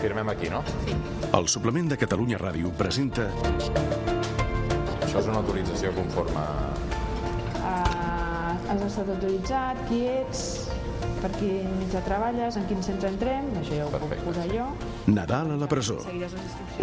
firmem 0.00 0.28
aquí, 0.32 0.50
no? 0.50 0.64
Sí. 0.86 0.96
El 1.36 1.48
suplement 1.48 1.90
de 1.92 1.98
Catalunya 2.00 2.40
Ràdio 2.40 2.72
presenta 2.76 3.28
Això 5.04 5.20
és 5.20 5.28
una 5.28 5.40
autorització 5.40 5.90
conforme... 5.96 6.42
Uh, 7.60 8.52
has 8.70 8.84
estat 8.86 9.08
autoritzat, 9.10 9.80
qui 9.88 10.04
ets, 10.06 10.44
per 11.20 11.30
quin 11.34 11.66
mitjà 11.80 12.02
treballes, 12.06 12.56
en 12.60 12.68
quin 12.70 12.84
centre 12.86 13.10
entrem, 13.10 13.50
això 13.60 13.74
ja 13.74 13.88
ho 13.88 13.90
Perfecte, 13.92 14.20
puc 14.22 14.30
posar 14.30 14.46
jo. 14.52 14.68
Nadal 15.10 15.50
a 15.56 15.58
la 15.60 15.68
presó. 15.70 15.98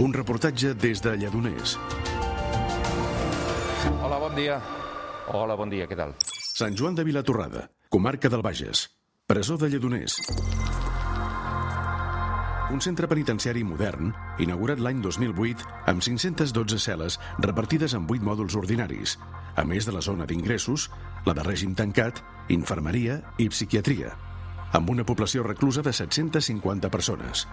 Un 0.03 0.15
reportatge 0.17 0.73
des 0.75 1.01
de 1.05 1.15
Lledoners. 1.23 1.77
Hola, 4.03 4.19
bon 4.19 4.35
dia. 4.35 4.59
Hola, 5.31 5.55
bon 5.59 5.71
dia, 5.71 5.87
què 5.87 5.95
tal? 5.99 6.13
Sant 6.27 6.75
Joan 6.75 6.99
de 6.99 7.07
Vilatorrada, 7.07 7.69
comarca 7.87 8.31
del 8.31 8.43
Bages. 8.43 8.89
Presó 9.27 9.57
de 9.59 9.71
Lledoners. 9.71 10.19
Un 12.67 12.81
centre 12.83 13.07
penitenciari 13.07 13.61
modern, 13.63 14.09
inaugurat 14.43 14.81
l'any 14.83 14.97
2008 14.99 15.63
amb 15.87 16.03
512 16.03 16.79
cel·les 16.83 17.15
repartides 17.39 17.93
en 17.95 18.03
8 18.11 18.25
mòduls 18.27 18.57
ordinaris, 18.59 19.13
a 19.55 19.63
més 19.63 19.87
de 19.87 19.93
la 19.95 20.01
zona 20.03 20.25
d'ingressos, 20.27 20.89
la 21.23 21.31
de 21.37 21.45
règim 21.47 21.77
tancat, 21.79 22.19
infermeria 22.51 23.21
i 23.39 23.47
psiquiatria, 23.53 24.11
amb 24.75 24.91
una 24.91 25.05
població 25.07 25.45
reclusa 25.47 25.79
de 25.85 25.93
750 25.95 26.91
persones. 26.91 27.45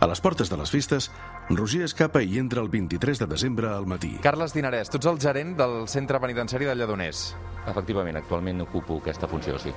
A 0.00 0.08
les 0.08 0.24
portes 0.24 0.48
de 0.48 0.56
les 0.56 0.72
festes, 0.72 1.10
Roger 1.50 1.82
escapa 1.84 2.24
i 2.24 2.40
entra 2.40 2.64
el 2.64 2.72
23 2.72 3.20
de 3.20 3.28
desembre 3.28 3.68
al 3.68 3.84
matí. 3.84 4.14
Carles 4.24 4.56
Dinarès, 4.56 4.88
tu 4.88 4.96
ets 4.96 5.12
el 5.12 5.20
gerent 5.20 5.52
del 5.60 5.84
centre 5.84 6.20
penitenciari 6.20 6.64
de 6.64 6.78
Lledoners. 6.80 7.28
Efectivament, 7.68 8.16
actualment 8.24 8.64
ocupo 8.64 9.02
aquesta 9.04 9.28
funció, 9.28 9.60
sí. 9.60 9.76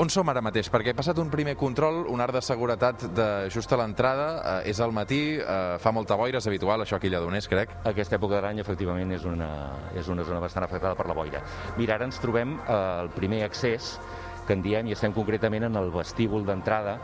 On 0.00 0.08
som 0.08 0.24
ara 0.32 0.40
mateix? 0.40 0.70
Perquè 0.72 0.94
he 0.94 0.96
passat 0.96 1.18
un 1.20 1.28
primer 1.28 1.52
control, 1.60 2.06
un 2.08 2.22
art 2.24 2.32
de 2.32 2.40
seguretat 2.40 3.02
de 3.12 3.26
just 3.52 3.68
a 3.74 3.76
l'entrada, 3.76 4.28
eh, 4.62 4.70
és 4.70 4.80
al 4.80 4.94
matí, 4.96 5.36
eh, 5.36 5.76
fa 5.76 5.92
molta 5.92 6.16
boira, 6.16 6.38
és 6.38 6.46
habitual 6.46 6.80
això 6.80 6.96
aquí 6.96 7.08
a 7.08 7.10
Lledoners, 7.10 7.48
crec. 7.48 7.74
Aquesta 7.84 8.16
època 8.16 8.36
de 8.36 8.40
l'any, 8.46 8.60
efectivament, 8.60 9.12
és 9.12 9.26
una, 9.28 9.50
és 9.94 10.08
una 10.08 10.24
zona 10.24 10.40
bastant 10.40 10.64
afectada 10.64 10.94
per 10.94 11.06
la 11.06 11.12
boira. 11.12 11.42
Mira, 11.76 11.96
ara 11.96 12.06
ens 12.06 12.18
trobem 12.18 12.56
al 12.66 13.10
primer 13.10 13.44
accés, 13.44 13.98
que 14.46 14.54
en 14.54 14.62
diem, 14.62 14.86
i 14.86 14.92
estem 14.92 15.12
concretament 15.12 15.64
en 15.64 15.76
el 15.76 15.90
vestíbul 15.90 16.46
d'entrada, 16.46 16.98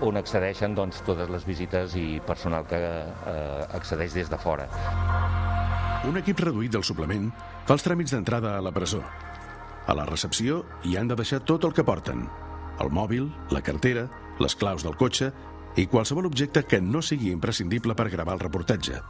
on 0.00 0.16
accedeixen 0.16 0.74
doncs, 0.74 1.04
totes 1.06 1.30
les 1.30 1.46
visites 1.46 1.94
i 1.94 2.20
personal 2.26 2.66
que 2.66 2.76
eh, 2.76 3.66
accedeix 3.70 4.14
des 4.14 4.28
de 4.28 4.36
fora. 4.38 4.66
Un 6.10 6.18
equip 6.18 6.40
reduït 6.40 6.72
del 6.72 6.82
suplement 6.82 7.30
fa 7.68 7.78
els 7.78 7.86
tràmits 7.86 8.10
d'entrada 8.10 8.58
a 8.58 8.60
la 8.60 8.74
presó. 8.74 9.04
A 9.86 9.94
la 9.98 10.06
recepció 10.06 10.62
hi 10.86 10.96
han 10.96 11.08
de 11.10 11.16
deixar 11.18 11.40
tot 11.48 11.64
el 11.66 11.72
que 11.74 11.84
porten. 11.84 12.26
El 12.80 12.90
mòbil, 12.94 13.28
la 13.50 13.62
cartera, 13.66 14.06
les 14.38 14.54
claus 14.56 14.84
del 14.86 14.96
cotxe 14.96 15.32
i 15.76 15.88
qualsevol 15.90 16.28
objecte 16.28 16.62
que 16.68 16.80
no 16.80 17.02
sigui 17.02 17.32
imprescindible 17.32 17.96
per 17.98 18.10
gravar 18.12 18.36
el 18.38 18.44
reportatge. 18.44 19.00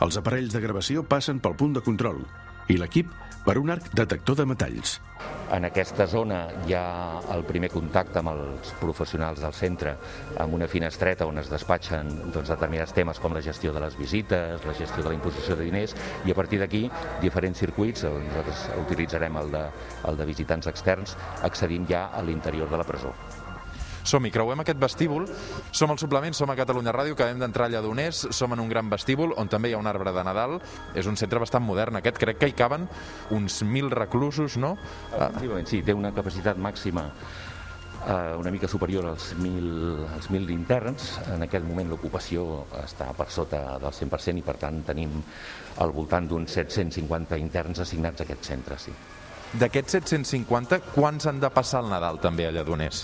Els 0.00 0.16
aparells 0.16 0.54
de 0.54 0.62
gravació 0.62 1.04
passen 1.04 1.40
pel 1.44 1.56
punt 1.60 1.76
de 1.76 1.84
control 1.84 2.22
i 2.72 2.78
l'equip 2.80 3.10
per 3.44 3.58
un 3.58 3.70
arc 3.72 3.92
detector 3.96 4.36
de 4.36 4.46
metalls. 4.46 4.98
En 5.50 5.66
aquesta 5.66 6.06
zona 6.06 6.44
hi 6.68 6.74
ha 6.78 6.84
el 7.34 7.42
primer 7.48 7.70
contacte 7.72 8.20
amb 8.20 8.30
els 8.32 8.70
professionals 8.78 9.42
del 9.42 9.56
centre, 9.56 9.96
amb 10.38 10.54
una 10.54 10.68
finestreta 10.70 11.26
on 11.26 11.42
es 11.42 11.50
despatxen 11.50 12.12
doncs, 12.30 12.52
determinats 12.52 12.94
temes 12.94 13.18
com 13.18 13.34
la 13.34 13.42
gestió 13.42 13.74
de 13.74 13.82
les 13.82 13.98
visites, 13.98 14.62
la 14.66 14.76
gestió 14.78 15.02
de 15.02 15.10
la 15.10 15.18
imposició 15.18 15.58
de 15.58 15.66
diners, 15.66 15.96
i 16.24 16.30
a 16.30 16.38
partir 16.38 16.62
d'aquí 16.62 16.84
diferents 17.24 17.58
circuits, 17.66 18.06
eh, 18.06 18.14
nosaltres 18.30 18.64
utilitzarem 18.86 19.42
el 19.42 19.54
de, 19.56 19.66
el 20.06 20.22
de 20.22 20.30
visitants 20.30 20.70
externs, 20.70 21.18
accedim 21.42 21.88
ja 21.90 22.08
a 22.14 22.22
l'interior 22.22 22.70
de 22.70 22.78
la 22.78 22.86
presó. 22.86 23.14
Som-hi, 24.04 24.30
creuem 24.32 24.62
aquest 24.62 24.80
vestíbul, 24.80 25.26
som 25.72 25.92
al 25.92 26.00
suplement, 26.00 26.34
som 26.36 26.50
a 26.50 26.56
Catalunya 26.58 26.94
Ràdio, 26.94 27.16
acabem 27.18 27.42
d'entrar 27.42 27.68
a 27.68 27.74
Lledoners, 27.74 28.26
som 28.36 28.52
en 28.54 28.62
un 28.62 28.70
gran 28.70 28.88
vestíbul 28.90 29.34
on 29.36 29.48
també 29.52 29.70
hi 29.70 29.76
ha 29.76 29.82
un 29.82 29.90
arbre 29.90 30.14
de 30.16 30.24
Nadal, 30.24 30.58
és 30.94 31.06
un 31.06 31.18
centre 31.20 31.42
bastant 31.42 31.64
modern 31.64 32.00
aquest, 32.00 32.18
crec 32.18 32.40
que 32.40 32.50
hi 32.50 32.56
caben 32.56 32.88
uns 33.36 33.62
mil 33.62 33.90
reclusos, 33.90 34.56
no? 34.56 34.76
Ah, 35.12 35.28
Efectivament, 35.28 35.68
sí, 35.68 35.82
té 35.84 35.94
una 35.94 36.14
capacitat 36.16 36.58
màxima 36.58 37.10
eh, 38.06 38.34
una 38.38 38.50
mica 38.50 38.68
superior 38.68 39.06
als 39.06 39.34
1.000, 39.36 40.08
als 40.14 40.30
1.000 40.30 40.50
interns. 40.50 41.18
En 41.34 41.44
aquest 41.44 41.66
moment 41.66 41.88
l'ocupació 41.90 42.64
està 42.80 43.10
per 43.16 43.28
sota 43.30 43.78
del 43.82 43.92
100% 43.92 44.40
i 44.40 44.46
per 44.46 44.56
tant 44.60 44.82
tenim 44.86 45.20
al 45.80 45.92
voltant 45.96 46.28
d'uns 46.28 46.52
750 46.56 47.38
interns 47.40 47.84
assignats 47.84 48.20
a 48.20 48.28
aquest 48.28 48.52
centre, 48.54 48.78
sí. 48.78 48.94
D'aquests 49.50 49.96
750, 49.98 50.78
quants 50.94 51.26
han 51.26 51.40
de 51.42 51.48
passar 51.50 51.80
el 51.82 51.90
Nadal 51.90 52.20
també 52.22 52.46
a 52.46 52.52
Lledoners? 52.54 53.00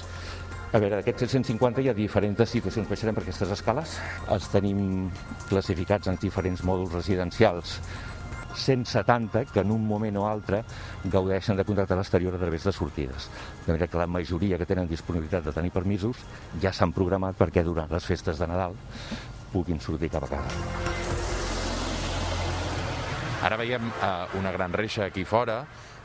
A 0.74 0.80
veure, 0.82 0.98
d'aquests 0.98 1.28
750 1.28 1.84
hi 1.84 1.88
ha 1.90 1.94
diferents 1.94 2.50
situacions. 2.50 2.88
Baixarem 2.90 3.14
per 3.14 3.22
aquestes 3.22 3.52
escales. 3.54 3.96
Els 4.34 4.48
tenim 4.50 5.08
classificats 5.46 6.10
en 6.10 6.18
diferents 6.20 6.64
mòduls 6.66 6.94
residencials 6.96 7.78
170 8.56 9.44
que 9.52 9.60
en 9.60 9.70
un 9.70 9.84
moment 9.86 10.16
o 10.16 10.24
altre 10.26 10.62
gaudeixen 11.04 11.56
de 11.56 11.64
contacte 11.68 11.94
a 11.94 12.00
l'exterior 12.00 12.34
a 12.34 12.40
través 12.40 12.64
de 12.64 12.72
sortides. 12.72 13.28
De 13.66 13.72
manera 13.72 13.86
que 13.86 14.00
la 14.00 14.08
majoria 14.08 14.58
que 14.58 14.66
tenen 14.66 14.88
disponibilitat 14.88 15.44
de 15.44 15.54
tenir 15.54 15.70
permisos 15.70 16.24
ja 16.62 16.72
s'han 16.72 16.94
programat 16.96 17.38
perquè 17.38 17.62
durant 17.62 17.92
les 17.92 18.04
festes 18.08 18.40
de 18.40 18.48
Nadal 18.48 18.74
puguin 19.52 19.78
sortir 19.80 20.10
cap 20.10 20.26
a 20.26 20.32
casa. 20.34 20.96
Ara 23.46 23.58
veiem 23.60 23.92
uh, 24.00 24.26
una 24.40 24.50
gran 24.50 24.72
reixa 24.72 25.04
aquí 25.04 25.22
fora, 25.24 25.60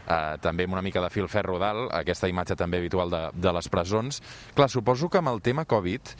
uh, 0.07 0.37
també 0.41 0.67
amb 0.67 0.77
una 0.77 0.85
mica 0.85 1.03
de 1.03 1.09
fil 1.13 1.29
ferro 1.31 1.59
dalt, 1.61 1.91
aquesta 1.95 2.29
imatge 2.31 2.57
també 2.59 2.81
habitual 2.81 3.11
de, 3.11 3.23
de 3.33 3.53
les 3.57 3.69
presons. 3.71 4.21
Clar, 4.55 4.69
suposo 4.71 5.09
que 5.09 5.21
amb 5.21 5.33
el 5.33 5.41
tema 5.45 5.65
Covid 5.65 6.15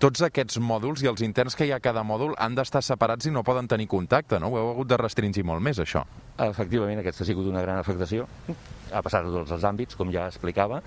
tots 0.00 0.22
aquests 0.24 0.56
mòduls 0.64 1.02
i 1.04 1.08
els 1.10 1.20
interns 1.26 1.56
que 1.56 1.66
hi 1.68 1.74
ha 1.74 1.78
a 1.78 1.84
cada 1.84 2.02
mòdul 2.06 2.32
han 2.40 2.54
d'estar 2.56 2.80
separats 2.82 3.28
i 3.28 3.32
no 3.34 3.44
poden 3.44 3.68
tenir 3.68 3.86
contacte, 3.90 4.38
no? 4.40 4.48
Ho 4.48 4.56
heu 4.58 4.70
hagut 4.72 4.88
de 4.88 4.96
restringir 4.96 5.44
molt 5.44 5.60
més, 5.60 5.78
això. 5.82 6.06
Efectivament, 6.40 7.02
aquesta 7.02 7.24
ha 7.24 7.28
sigut 7.28 7.50
una 7.50 7.60
gran 7.60 7.82
afectació. 7.82 8.24
Ha 8.90 9.02
passat 9.04 9.28
a 9.28 9.34
tots 9.34 9.52
els 9.52 9.66
àmbits, 9.68 9.98
com 10.00 10.08
ja 10.10 10.24
explicava. 10.30 10.80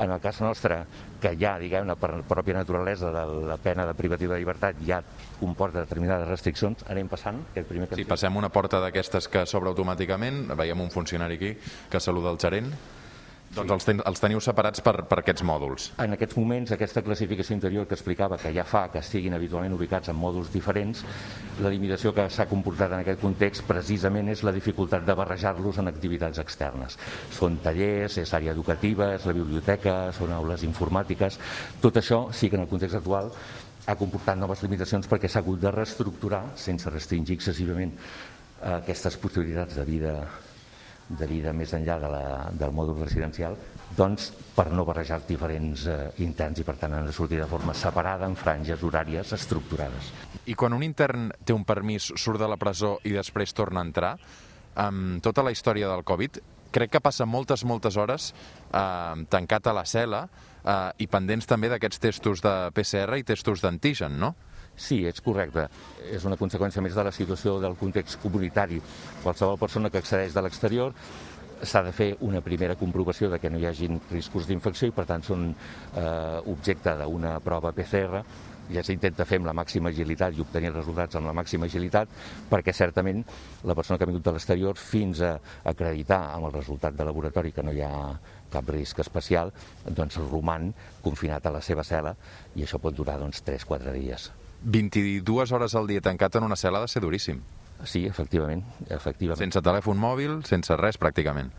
En 0.00 0.12
el 0.12 0.20
cas 0.20 0.42
nostre, 0.44 0.82
que 1.20 1.32
ja, 1.40 1.54
diguem-ne, 1.60 1.96
per 2.00 2.12
pròpia 2.28 2.58
naturalesa 2.60 3.10
de 3.16 3.24
la 3.48 3.56
pena 3.60 3.88
de 3.88 3.96
privativa 3.96 4.36
de 4.36 4.44
llibertat 4.44 4.84
ja 4.86 5.00
comporta 5.40 5.80
determinades 5.80 6.28
restriccions, 6.28 6.84
anem 6.92 7.08
passant, 7.08 7.40
aquest 7.50 7.68
primer 7.68 7.88
que 7.88 7.96
Si 7.96 8.08
passem 8.08 8.36
una 8.36 8.52
porta 8.52 8.80
d'aquestes 8.84 9.28
que 9.32 9.48
s'obre 9.48 9.72
automàticament, 9.72 10.46
veiem 10.56 10.84
un 10.84 10.92
funcionari 10.92 11.40
aquí 11.40 11.54
que 11.90 12.00
saluda 12.00 12.32
el 12.32 12.40
gerent, 12.40 12.72
doncs 13.50 13.72
els, 13.74 13.86
ten 13.88 14.00
els 14.06 14.20
teniu 14.22 14.40
separats 14.44 14.82
per, 14.84 14.92
per 15.10 15.18
aquests 15.20 15.42
mòduls. 15.46 15.88
En 16.02 16.14
aquests 16.14 16.36
moments, 16.38 16.70
aquesta 16.74 17.02
classificació 17.02 17.56
interior 17.56 17.88
que 17.90 17.96
explicava 17.96 18.38
que 18.38 18.52
ja 18.54 18.64
fa 18.68 18.84
que 18.92 19.00
estiguin 19.02 19.34
habitualment 19.34 19.74
ubicats 19.74 20.12
en 20.12 20.18
mòduls 20.18 20.52
diferents, 20.54 21.02
la 21.58 21.72
limitació 21.72 22.12
que 22.14 22.28
s'ha 22.30 22.46
comportat 22.50 22.94
en 22.94 23.02
aquest 23.02 23.22
context 23.22 23.66
precisament 23.66 24.30
és 24.30 24.44
la 24.46 24.54
dificultat 24.54 25.06
de 25.06 25.16
barrejar-los 25.18 25.80
en 25.82 25.90
activitats 25.90 26.38
externes. 26.42 26.98
Són 27.34 27.58
tallers, 27.64 28.20
és 28.22 28.34
àrea 28.38 28.54
educativa, 28.54 29.10
és 29.16 29.26
la 29.26 29.34
biblioteca, 29.36 29.96
són 30.16 30.36
aules 30.36 30.66
informàtiques... 30.66 31.40
Tot 31.80 31.96
això 31.96 32.26
sí 32.36 32.50
que 32.50 32.58
en 32.58 32.66
el 32.66 32.70
context 32.70 32.98
actual 33.00 33.32
ha 33.90 33.96
comportat 33.98 34.38
noves 34.38 34.62
limitacions 34.62 35.08
perquè 35.10 35.30
s'ha 35.30 35.40
hagut 35.42 35.58
de 35.62 35.72
reestructurar, 35.74 36.42
sense 36.60 36.92
restringir 36.92 37.38
excessivament 37.38 37.96
eh, 37.96 38.76
aquestes 38.76 39.16
possibilitats 39.18 39.78
de 39.80 39.86
vida 39.88 40.14
de 41.18 41.26
vida 41.26 41.52
més 41.56 41.72
enllà 41.74 41.98
de 42.02 42.10
la, 42.10 42.24
del 42.54 42.74
mòdul 42.74 43.02
residencial, 43.02 43.56
doncs 43.96 44.30
per 44.54 44.68
no 44.70 44.84
barrejar 44.86 45.20
diferents 45.26 45.86
eh, 45.90 45.96
interns 46.22 46.60
i 46.62 46.66
per 46.66 46.76
tant 46.78 46.94
han 46.94 47.08
de 47.08 47.14
sortir 47.14 47.40
de 47.40 47.48
forma 47.50 47.74
separada 47.74 48.28
en 48.30 48.36
franges 48.38 48.84
horàries 48.86 49.34
estructurades. 49.34 50.12
I 50.46 50.54
quan 50.54 50.76
un 50.76 50.84
intern 50.86 51.30
té 51.44 51.56
un 51.56 51.66
permís, 51.66 52.12
surt 52.16 52.40
de 52.40 52.48
la 52.48 52.58
presó 52.60 52.98
i 53.04 53.14
després 53.16 53.54
torna 53.56 53.82
a 53.82 53.88
entrar, 53.88 54.14
amb 54.78 55.18
tota 55.24 55.42
la 55.42 55.50
història 55.50 55.90
del 55.90 56.06
Covid, 56.06 56.38
crec 56.70 56.94
que 56.94 57.02
passa 57.02 57.26
moltes, 57.26 57.64
moltes 57.66 57.98
hores 57.98 58.30
eh, 58.30 59.26
tancat 59.34 59.66
a 59.66 59.74
la 59.74 59.86
cel·la 59.88 60.22
eh, 60.26 61.02
i 61.02 61.10
pendents 61.10 61.50
també 61.50 61.72
d'aquests 61.72 62.02
testos 62.06 62.44
de 62.46 62.54
PCR 62.76 63.18
i 63.18 63.26
testos 63.26 63.64
d'antigen, 63.64 64.18
no? 64.22 64.34
Sí, 64.80 65.02
és 65.04 65.20
correcte. 65.20 65.66
És 66.08 66.24
una 66.24 66.38
conseqüència 66.40 66.80
més 66.80 66.96
de 66.96 67.04
la 67.04 67.12
situació 67.12 67.58
del 67.60 67.76
context 67.80 68.16
comunitari. 68.22 68.80
Qualsevol 69.22 69.60
persona 69.60 69.90
que 69.92 70.00
accedeix 70.00 70.32
de 70.32 70.44
l'exterior 70.46 70.94
s'ha 71.60 71.82
de 71.84 71.92
fer 71.92 72.14
una 72.24 72.40
primera 72.40 72.76
comprovació 72.80 73.28
de 73.28 73.38
que 73.38 73.50
no 73.52 73.58
hi 73.60 73.66
hagin 73.68 74.00
riscos 74.10 74.46
d'infecció 74.48 74.88
i 74.88 74.94
per 74.96 75.04
tant 75.10 75.26
són 75.26 75.50
eh, 75.50 76.38
objecte 76.48 76.96
d'una 77.02 77.34
prova 77.44 77.74
PCR 77.76 78.22
ja 78.70 78.84
s'intenta 78.86 79.26
fer 79.26 79.40
amb 79.40 79.50
la 79.50 79.56
màxima 79.58 79.90
agilitat 79.90 80.36
i 80.36 80.40
obtenir 80.44 80.70
resultats 80.72 81.18
amb 81.18 81.28
la 81.28 81.34
màxima 81.36 81.66
agilitat 81.66 82.08
perquè 82.50 82.72
certament 82.72 83.24
la 83.68 83.74
persona 83.74 83.98
que 83.98 84.06
ha 84.06 84.10
vingut 84.10 84.24
de 84.24 84.34
l'exterior 84.36 84.78
fins 84.78 85.20
a 85.26 85.34
acreditar 85.72 86.22
amb 86.36 86.48
el 86.48 86.54
resultat 86.56 86.96
de 86.96 87.08
laboratori 87.08 87.52
que 87.52 87.66
no 87.66 87.74
hi 87.74 87.82
ha 87.84 87.94
cap 88.50 88.70
risc 88.74 88.98
especial, 89.04 89.52
doncs 89.86 90.18
roman 90.30 90.72
confinat 91.04 91.46
a 91.46 91.54
la 91.54 91.64
seva 91.64 91.86
cel·la 91.86 92.16
i 92.56 92.64
això 92.64 92.80
pot 92.82 92.96
durar 92.96 93.18
doncs, 93.20 93.44
3-4 93.46 93.98
dies. 93.98 94.30
22 94.62 95.52
hores 95.52 95.74
al 95.74 95.88
dia 95.88 96.02
tancat 96.04 96.36
en 96.36 96.44
una 96.44 96.58
cel·la 96.58 96.80
ha 96.80 96.86
de 96.86 96.92
ser 96.92 97.02
duríssim. 97.02 97.40
Sí, 97.84 98.04
efectivament, 98.06 98.62
efectivament. 98.92 99.40
Sense 99.40 99.62
telèfon 99.64 99.96
mòbil, 100.00 100.42
sense 100.48 100.76
res 100.76 101.00
pràcticament. 101.00 101.50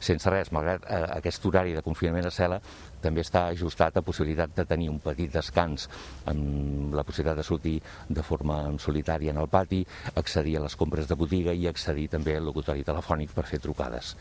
sense 0.00 0.30
res, 0.32 0.48
malgrat 0.52 0.86
eh, 0.88 1.02
aquest 1.18 1.44
horari 1.44 1.74
de 1.76 1.82
confinament 1.84 2.24
a 2.24 2.32
cel·la, 2.32 2.56
també 3.04 3.20
està 3.20 3.42
ajustat 3.52 3.98
a 3.98 4.02
possibilitat 4.02 4.54
de 4.56 4.64
tenir 4.64 4.88
un 4.88 4.98
petit 5.04 5.28
descans 5.32 5.88
amb 6.30 6.94
la 6.96 7.04
possibilitat 7.04 7.36
de 7.36 7.44
sortir 7.44 7.74
de 8.08 8.24
forma 8.24 8.62
solitària 8.78 9.34
en 9.34 9.42
el 9.42 9.50
pati, 9.52 9.82
accedir 10.14 10.56
a 10.56 10.64
les 10.64 10.76
compres 10.76 11.08
de 11.08 11.18
botiga 11.20 11.52
i 11.52 11.68
accedir 11.68 12.08
també 12.08 12.38
al 12.38 12.48
locutori 12.48 12.84
telefònic 12.86 13.36
per 13.36 13.44
fer 13.44 13.60
trucades. 13.60 14.16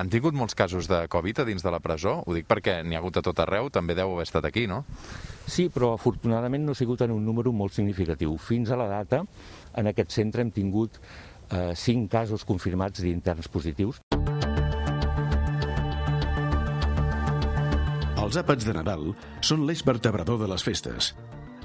Han 0.00 0.08
tingut 0.08 0.32
molts 0.32 0.56
casos 0.56 0.86
de 0.88 1.02
Covid 1.12 1.42
a 1.42 1.44
dins 1.44 1.60
de 1.60 1.70
la 1.72 1.78
presó? 1.84 2.22
Ho 2.24 2.32
dic 2.32 2.46
perquè 2.48 2.78
n'hi 2.80 2.96
ha 2.96 3.00
hagut 3.02 3.18
a 3.20 3.22
tot 3.26 3.40
arreu, 3.42 3.68
també 3.68 3.92
deu 3.98 4.14
haver 4.14 4.24
estat 4.24 4.46
aquí, 4.48 4.62
no? 4.70 4.78
Sí, 5.44 5.66
però 5.68 5.90
afortunadament 5.92 6.64
no 6.64 6.72
ha 6.72 6.78
sigut 6.78 7.02
en 7.04 7.12
un 7.12 7.26
número 7.26 7.52
molt 7.52 7.76
significatiu. 7.76 8.38
Fins 8.40 8.72
a 8.72 8.78
la 8.80 8.88
data, 8.88 9.20
en 9.76 9.90
aquest 9.92 10.16
centre 10.16 10.40
hem 10.40 10.54
tingut 10.56 10.96
eh, 10.96 11.74
cinc 11.76 12.08
casos 12.16 12.46
confirmats 12.48 13.04
d'interns 13.04 13.52
positius. 13.52 14.00
Els 18.24 18.40
àpats 18.40 18.64
de 18.64 18.72
Nadal 18.80 19.10
són 19.44 19.68
l'eix 19.68 19.84
vertebrador 19.84 20.40
de 20.40 20.48
les 20.48 20.64
festes. 20.64 21.12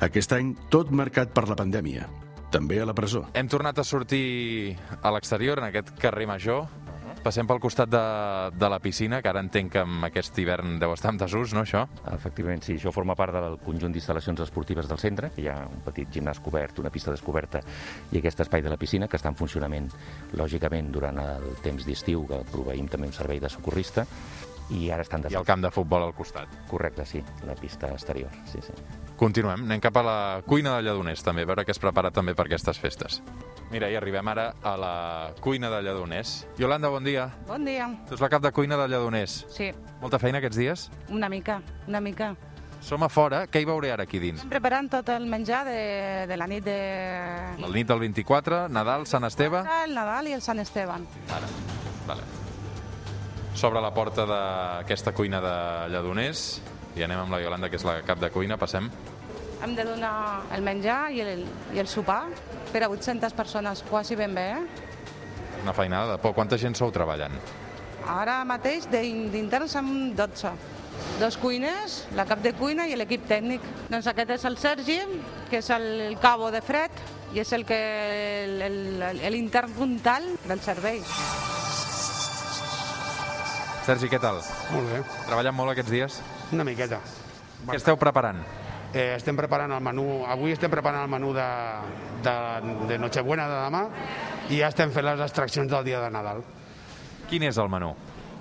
Aquest 0.04 0.36
any, 0.36 0.58
tot 0.74 0.92
marcat 0.92 1.32
per 1.32 1.48
la 1.48 1.56
pandèmia. 1.56 2.10
També 2.52 2.82
a 2.84 2.88
la 2.90 2.96
presó. 2.98 3.30
Hem 3.32 3.48
tornat 3.48 3.80
a 3.80 3.88
sortir 3.88 4.76
a 5.00 5.16
l'exterior, 5.16 5.64
en 5.64 5.70
aquest 5.70 5.96
carrer 6.04 6.28
major. 6.28 6.66
Passem 7.25 7.48
pel 7.50 7.57
costat 7.57 7.89
de, 7.89 8.00
de 8.54 8.68
la 8.69 8.77
piscina, 8.77 9.18
que 9.18 9.30
ara 9.31 9.42
entenc 9.42 9.72
que 9.74 9.81
amb 9.81 10.06
aquest 10.06 10.36
hivern 10.38 10.75
deu 10.77 10.92
estar 10.94 11.10
en 11.10 11.18
desús, 11.18 11.56
no, 11.57 11.63
això? 11.66 11.80
Efectivament, 12.13 12.62
sí, 12.62 12.75
això 12.77 12.92
forma 12.94 13.16
part 13.18 13.33
del 13.33 13.57
conjunt 13.66 13.95
d'instal·lacions 13.95 14.44
esportives 14.45 14.86
del 14.92 15.01
centre. 15.01 15.31
Hi 15.42 15.48
ha 15.50 15.56
un 15.66 15.81
petit 15.88 16.12
gimnàs 16.13 16.38
cobert, 16.45 16.77
una 16.83 16.92
pista 16.94 17.10
descoberta 17.16 17.63
i 18.13 18.22
aquest 18.22 18.45
espai 18.45 18.62
de 18.62 18.69
la 18.69 18.77
piscina 18.77 19.10
que 19.10 19.18
està 19.18 19.33
en 19.33 19.39
funcionament, 19.39 19.89
lògicament, 20.38 20.94
durant 20.94 21.18
el 21.24 21.50
temps 21.66 21.89
d'estiu, 21.89 22.27
que 22.30 22.44
proveïm 22.54 22.94
també 22.94 23.10
un 23.10 23.18
servei 23.18 23.42
de 23.42 23.50
socorrista, 23.50 24.06
i 24.69 24.92
ara 24.94 25.01
estan 25.01 25.25
I 25.25 25.31
desert. 25.31 25.42
el 25.42 25.50
camp 25.50 25.66
de 25.66 25.74
futbol 25.74 26.06
al 26.06 26.13
costat. 26.13 26.62
Correcte, 26.69 27.10
sí, 27.10 27.25
la 27.50 27.57
pista 27.57 27.89
exterior, 27.89 28.30
sí, 28.54 28.62
sí. 28.62 28.77
Continuem, 29.18 29.66
anem 29.66 29.81
cap 29.81 29.98
a 29.98 30.06
la 30.06 30.18
cuina 30.45 30.77
de 30.77 30.86
Lledoners, 30.86 31.25
també, 31.25 31.42
a 31.42 31.56
veure 31.56 31.66
què 31.66 31.74
es 31.74 31.81
prepara 31.81 32.13
també 32.13 32.38
per 32.38 32.45
aquestes 32.45 32.77
festes. 32.77 33.24
Mira, 33.71 33.89
i 33.89 33.95
arribem 33.97 34.27
ara 34.29 34.51
a 34.63 34.75
la 34.77 34.94
cuina 35.41 35.69
de 35.73 35.81
Lledoners. 35.81 36.45
Yolanda, 36.62 36.88
bon 36.94 37.03
dia. 37.03 37.29
Bon 37.47 37.65
dia. 37.65 37.88
Tu 38.07 38.13
ets 38.13 38.21
la 38.21 38.29
cap 38.29 38.44
de 38.44 38.51
cuina 38.53 38.77
de 38.77 38.88
Lledoners. 38.88 39.45
Sí, 39.50 39.71
Molta 40.01 40.19
feina 40.21 40.38
aquests 40.38 40.57
dies? 40.59 40.89
una 41.09 41.29
mica, 41.29 41.62
una 41.88 42.00
mica. 42.01 42.35
Som 42.85 43.01
a 43.01 43.09
fora, 43.09 43.47
què 43.50 43.63
hi 43.63 43.65
veuré 43.65 43.89
ara 43.91 44.03
aquí 44.06 44.19
dins? 44.21 44.38
Estem 44.44 44.51
preparant 44.51 44.89
tot 44.94 45.07
el 45.09 45.25
menjar 45.25 45.63
de, 45.65 46.27
de 46.29 46.38
la 46.38 46.45
nit 46.45 46.63
de... 46.63 46.75
La 47.57 47.69
nit 47.73 47.88
del 47.89 48.00
24, 48.03 48.67
Nadal, 48.69 49.07
Sant 49.09 49.25
Esteve... 49.25 49.63
El 49.83 49.95
Nadal 49.97 50.27
i 50.29 50.35
el 50.38 50.44
Sant 50.45 50.62
Esteban. 50.62 51.07
Ara, 51.33 51.50
vale. 52.06 52.21
S'obre 53.57 53.81
la 53.81 53.89
porta 53.95 54.27
d'aquesta 54.29 55.15
cuina 55.17 55.39
de 55.41 55.56
Lledoners 55.95 56.45
i 57.00 57.03
anem 57.07 57.23
amb 57.23 57.33
la 57.33 57.41
Yolanda, 57.41 57.71
que 57.71 57.79
és 57.79 57.88
la 57.88 57.97
cap 58.06 58.19
de 58.21 58.29
cuina, 58.29 58.59
passem. 58.62 58.91
Hem 59.63 59.75
de 59.75 59.84
donar 59.88 60.42
el 60.54 60.62
menjar 60.62 61.12
i 61.16 61.22
el, 61.22 61.46
i 61.74 61.80
el 61.80 61.88
sopar 61.88 62.25
per 62.74 62.84
a 62.84 62.90
800 62.90 63.34
persones, 63.34 63.84
quasi 63.90 64.16
ben 64.16 64.34
bé, 64.36 64.50
eh? 64.52 64.66
Una 65.63 65.74
feinada 65.74 66.12
de 66.13 66.18
por. 66.22 66.36
Quanta 66.36 66.57
gent 66.62 66.75
sou 66.78 66.92
treballant? 66.94 67.34
Ara 68.06 68.44
mateix 68.46 68.86
d'in- 68.92 69.31
d'interns 69.34 69.72
som 69.72 69.88
12. 70.16 70.52
Dos 71.19 71.38
cuiners, 71.38 72.06
la 72.16 72.25
cap 72.25 72.40
de 72.44 72.54
cuina 72.54 72.86
i 72.88 72.96
l'equip 72.96 73.25
tècnic. 73.28 73.62
Doncs 73.90 74.07
aquest 74.07 74.30
és 74.38 74.46
el 74.46 74.57
Sergi, 74.57 75.00
que 75.50 75.58
és 75.63 75.69
el 75.74 76.18
cabo 76.22 76.51
de 76.51 76.62
fred 76.62 76.92
i 77.34 77.40
és 77.42 77.51
el 77.54 77.66
que 77.66 77.80
el- 78.46 79.01
el- 79.01 79.31
l'intern 79.34 79.72
puntal 79.74 80.24
del 80.46 80.60
servei. 80.62 81.01
Sergi, 83.86 84.08
què 84.10 84.19
tal? 84.19 84.40
Molt 84.74 84.88
bé, 84.92 85.01
Treballant 85.28 85.56
molt 85.56 85.72
aquests 85.72 85.92
dies? 85.92 86.22
una 86.51 86.63
miqueta. 86.63 87.00
Què 87.68 87.75
esteu 87.78 87.98
preparant? 87.98 88.40
Eh, 88.95 89.18
estem 89.18 89.36
preparant 89.36 89.74
el 89.75 89.81
menú, 89.83 90.24
avui 90.24 90.53
estem 90.56 90.71
preparant 90.71 91.03
el 91.03 91.09
menú 91.12 91.33
de, 91.36 91.45
de, 92.24 92.36
de 92.88 92.97
Nochebuena 93.01 93.44
de 93.51 93.57
demà 93.65 93.81
i 94.47 94.62
ja 94.62 94.69
estem 94.71 94.94
fent 94.95 95.03
les 95.03 95.24
extraccions 95.25 95.68
del 95.68 95.83
dia 95.83 96.00
de 96.00 96.12
Nadal. 96.13 96.39
Quin 97.27 97.44
és 97.44 97.57
el 97.59 97.68
menú? 97.68 97.89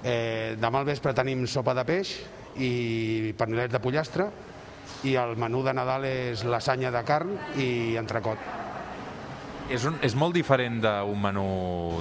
Eh, 0.06 0.54
demà 0.60 0.78
al 0.78 0.86
vespre 0.86 1.10
tenim 1.16 1.42
sopa 1.50 1.74
de 1.74 1.82
peix 1.88 2.12
i 2.62 3.32
panelets 3.34 3.72
de 3.72 3.80
pollastre 3.82 4.28
i 5.02 5.16
el 5.18 5.34
menú 5.42 5.64
de 5.66 5.74
Nadal 5.74 6.06
és 6.06 6.44
lasanya 6.46 6.92
de 6.94 7.02
carn 7.02 7.32
i 7.58 7.96
entrecot. 7.98 8.38
És, 9.74 9.88
un, 9.88 9.96
és 10.06 10.14
molt 10.14 10.36
diferent 10.38 10.78
d'un 10.84 11.18
menú 11.18 11.48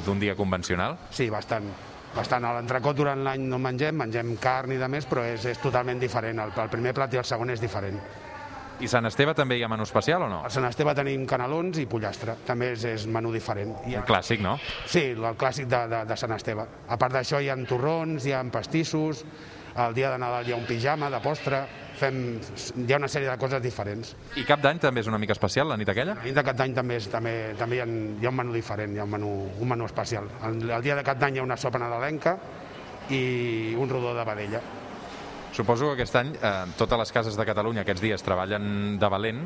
d'un 0.05 0.21
dia 0.21 0.35
convencional? 0.37 0.99
Sí, 1.09 1.25
bastant. 1.33 1.71
bastant. 2.13 2.45
A 2.45 2.53
l'entrecot 2.59 3.01
durant 3.01 3.25
l'any 3.25 3.47
no 3.49 3.57
mengem, 3.57 3.97
mengem 3.97 4.35
carn 4.37 4.75
i 4.75 4.77
de 4.77 4.91
més, 4.91 5.09
però 5.09 5.25
és, 5.25 5.49
és 5.55 5.63
totalment 5.63 5.97
diferent. 5.97 6.43
El, 6.43 6.53
el 6.53 6.69
primer 6.69 6.93
plat 6.93 7.17
i 7.17 7.21
el 7.23 7.25
segon 7.25 7.49
és 7.55 7.63
diferent. 7.63 7.97
I 8.81 8.89
Sant 8.89 9.05
Esteve 9.07 9.35
també 9.37 9.59
hi 9.59 9.63
ha 9.63 9.69
menú 9.71 9.85
especial 9.85 10.25
o 10.25 10.29
no? 10.29 10.41
Al 10.43 10.51
Sant 10.51 10.65
Esteve 10.67 10.95
tenim 10.97 11.27
canelons 11.29 11.77
i 11.79 11.85
pollastre, 11.89 12.35
també 12.47 12.71
és, 12.73 12.83
és 12.89 13.05
menú 13.07 13.31
diferent. 13.31 13.75
I 13.87 13.97
Un 14.01 14.07
clàssic, 14.07 14.41
no? 14.43 14.57
Sí, 14.89 15.11
el 15.13 15.37
clàssic 15.39 15.69
de, 15.71 15.83
de, 15.91 16.03
de 16.09 16.17
Sant 16.19 16.33
Esteve. 16.35 16.65
A 16.89 16.97
part 16.99 17.13
d'això 17.15 17.39
hi 17.39 17.51
ha 17.53 17.57
torrons, 17.69 18.25
hi 18.25 18.33
ha 18.33 18.41
pastissos, 18.51 19.23
el 19.77 19.95
dia 19.95 20.11
de 20.11 20.19
Nadal 20.21 20.49
hi 20.49 20.53
ha 20.53 20.59
un 20.59 20.67
pijama 20.69 21.09
de 21.09 21.21
postre, 21.23 21.63
fem, 21.97 22.19
hi 22.83 22.93
ha 22.93 22.99
una 22.99 23.09
sèrie 23.09 23.29
de 23.29 23.37
coses 23.41 23.61
diferents. 23.63 24.13
I 24.37 24.43
cap 24.45 24.61
d'any 24.61 24.81
també 24.83 25.01
és 25.01 25.09
una 25.09 25.21
mica 25.21 25.33
especial, 25.37 25.69
la 25.69 25.77
nit 25.77 25.89
aquella? 25.89 26.17
A 26.19 26.27
nit 26.27 26.35
de 26.37 26.43
cap 26.45 26.57
d'any 26.57 26.75
també, 26.75 26.99
és, 27.01 27.09
també, 27.13 27.33
també 27.59 27.79
hi, 27.79 27.83
ha, 27.85 27.87
hi 27.87 28.27
ha 28.27 28.33
un 28.33 28.39
menú 28.41 28.53
diferent, 28.53 28.93
hi 28.93 29.01
ha 29.01 29.07
un 29.07 29.15
menú, 29.15 29.33
un 29.59 29.73
menú 29.73 29.89
especial. 29.89 30.29
El, 30.49 30.61
el 30.69 30.85
dia 30.85 30.97
de 30.99 31.05
cap 31.05 31.21
d'any 31.21 31.37
hi 31.37 31.43
ha 31.43 31.47
una 31.47 31.57
sopa 31.57 31.81
nadalenca 31.81 32.37
i 33.09 33.75
un 33.77 33.89
rodó 33.89 34.13
de 34.17 34.25
vedella. 34.27 34.61
Suposo 35.53 35.91
que 35.91 36.01
aquest 36.01 36.15
any 36.17 36.31
eh, 36.33 36.51
totes 36.79 36.97
les 36.97 37.11
cases 37.13 37.35
de 37.37 37.45
Catalunya 37.45 37.83
aquests 37.83 38.01
dies 38.01 38.23
treballen 38.25 38.97
de 38.97 39.09
valent. 39.13 39.43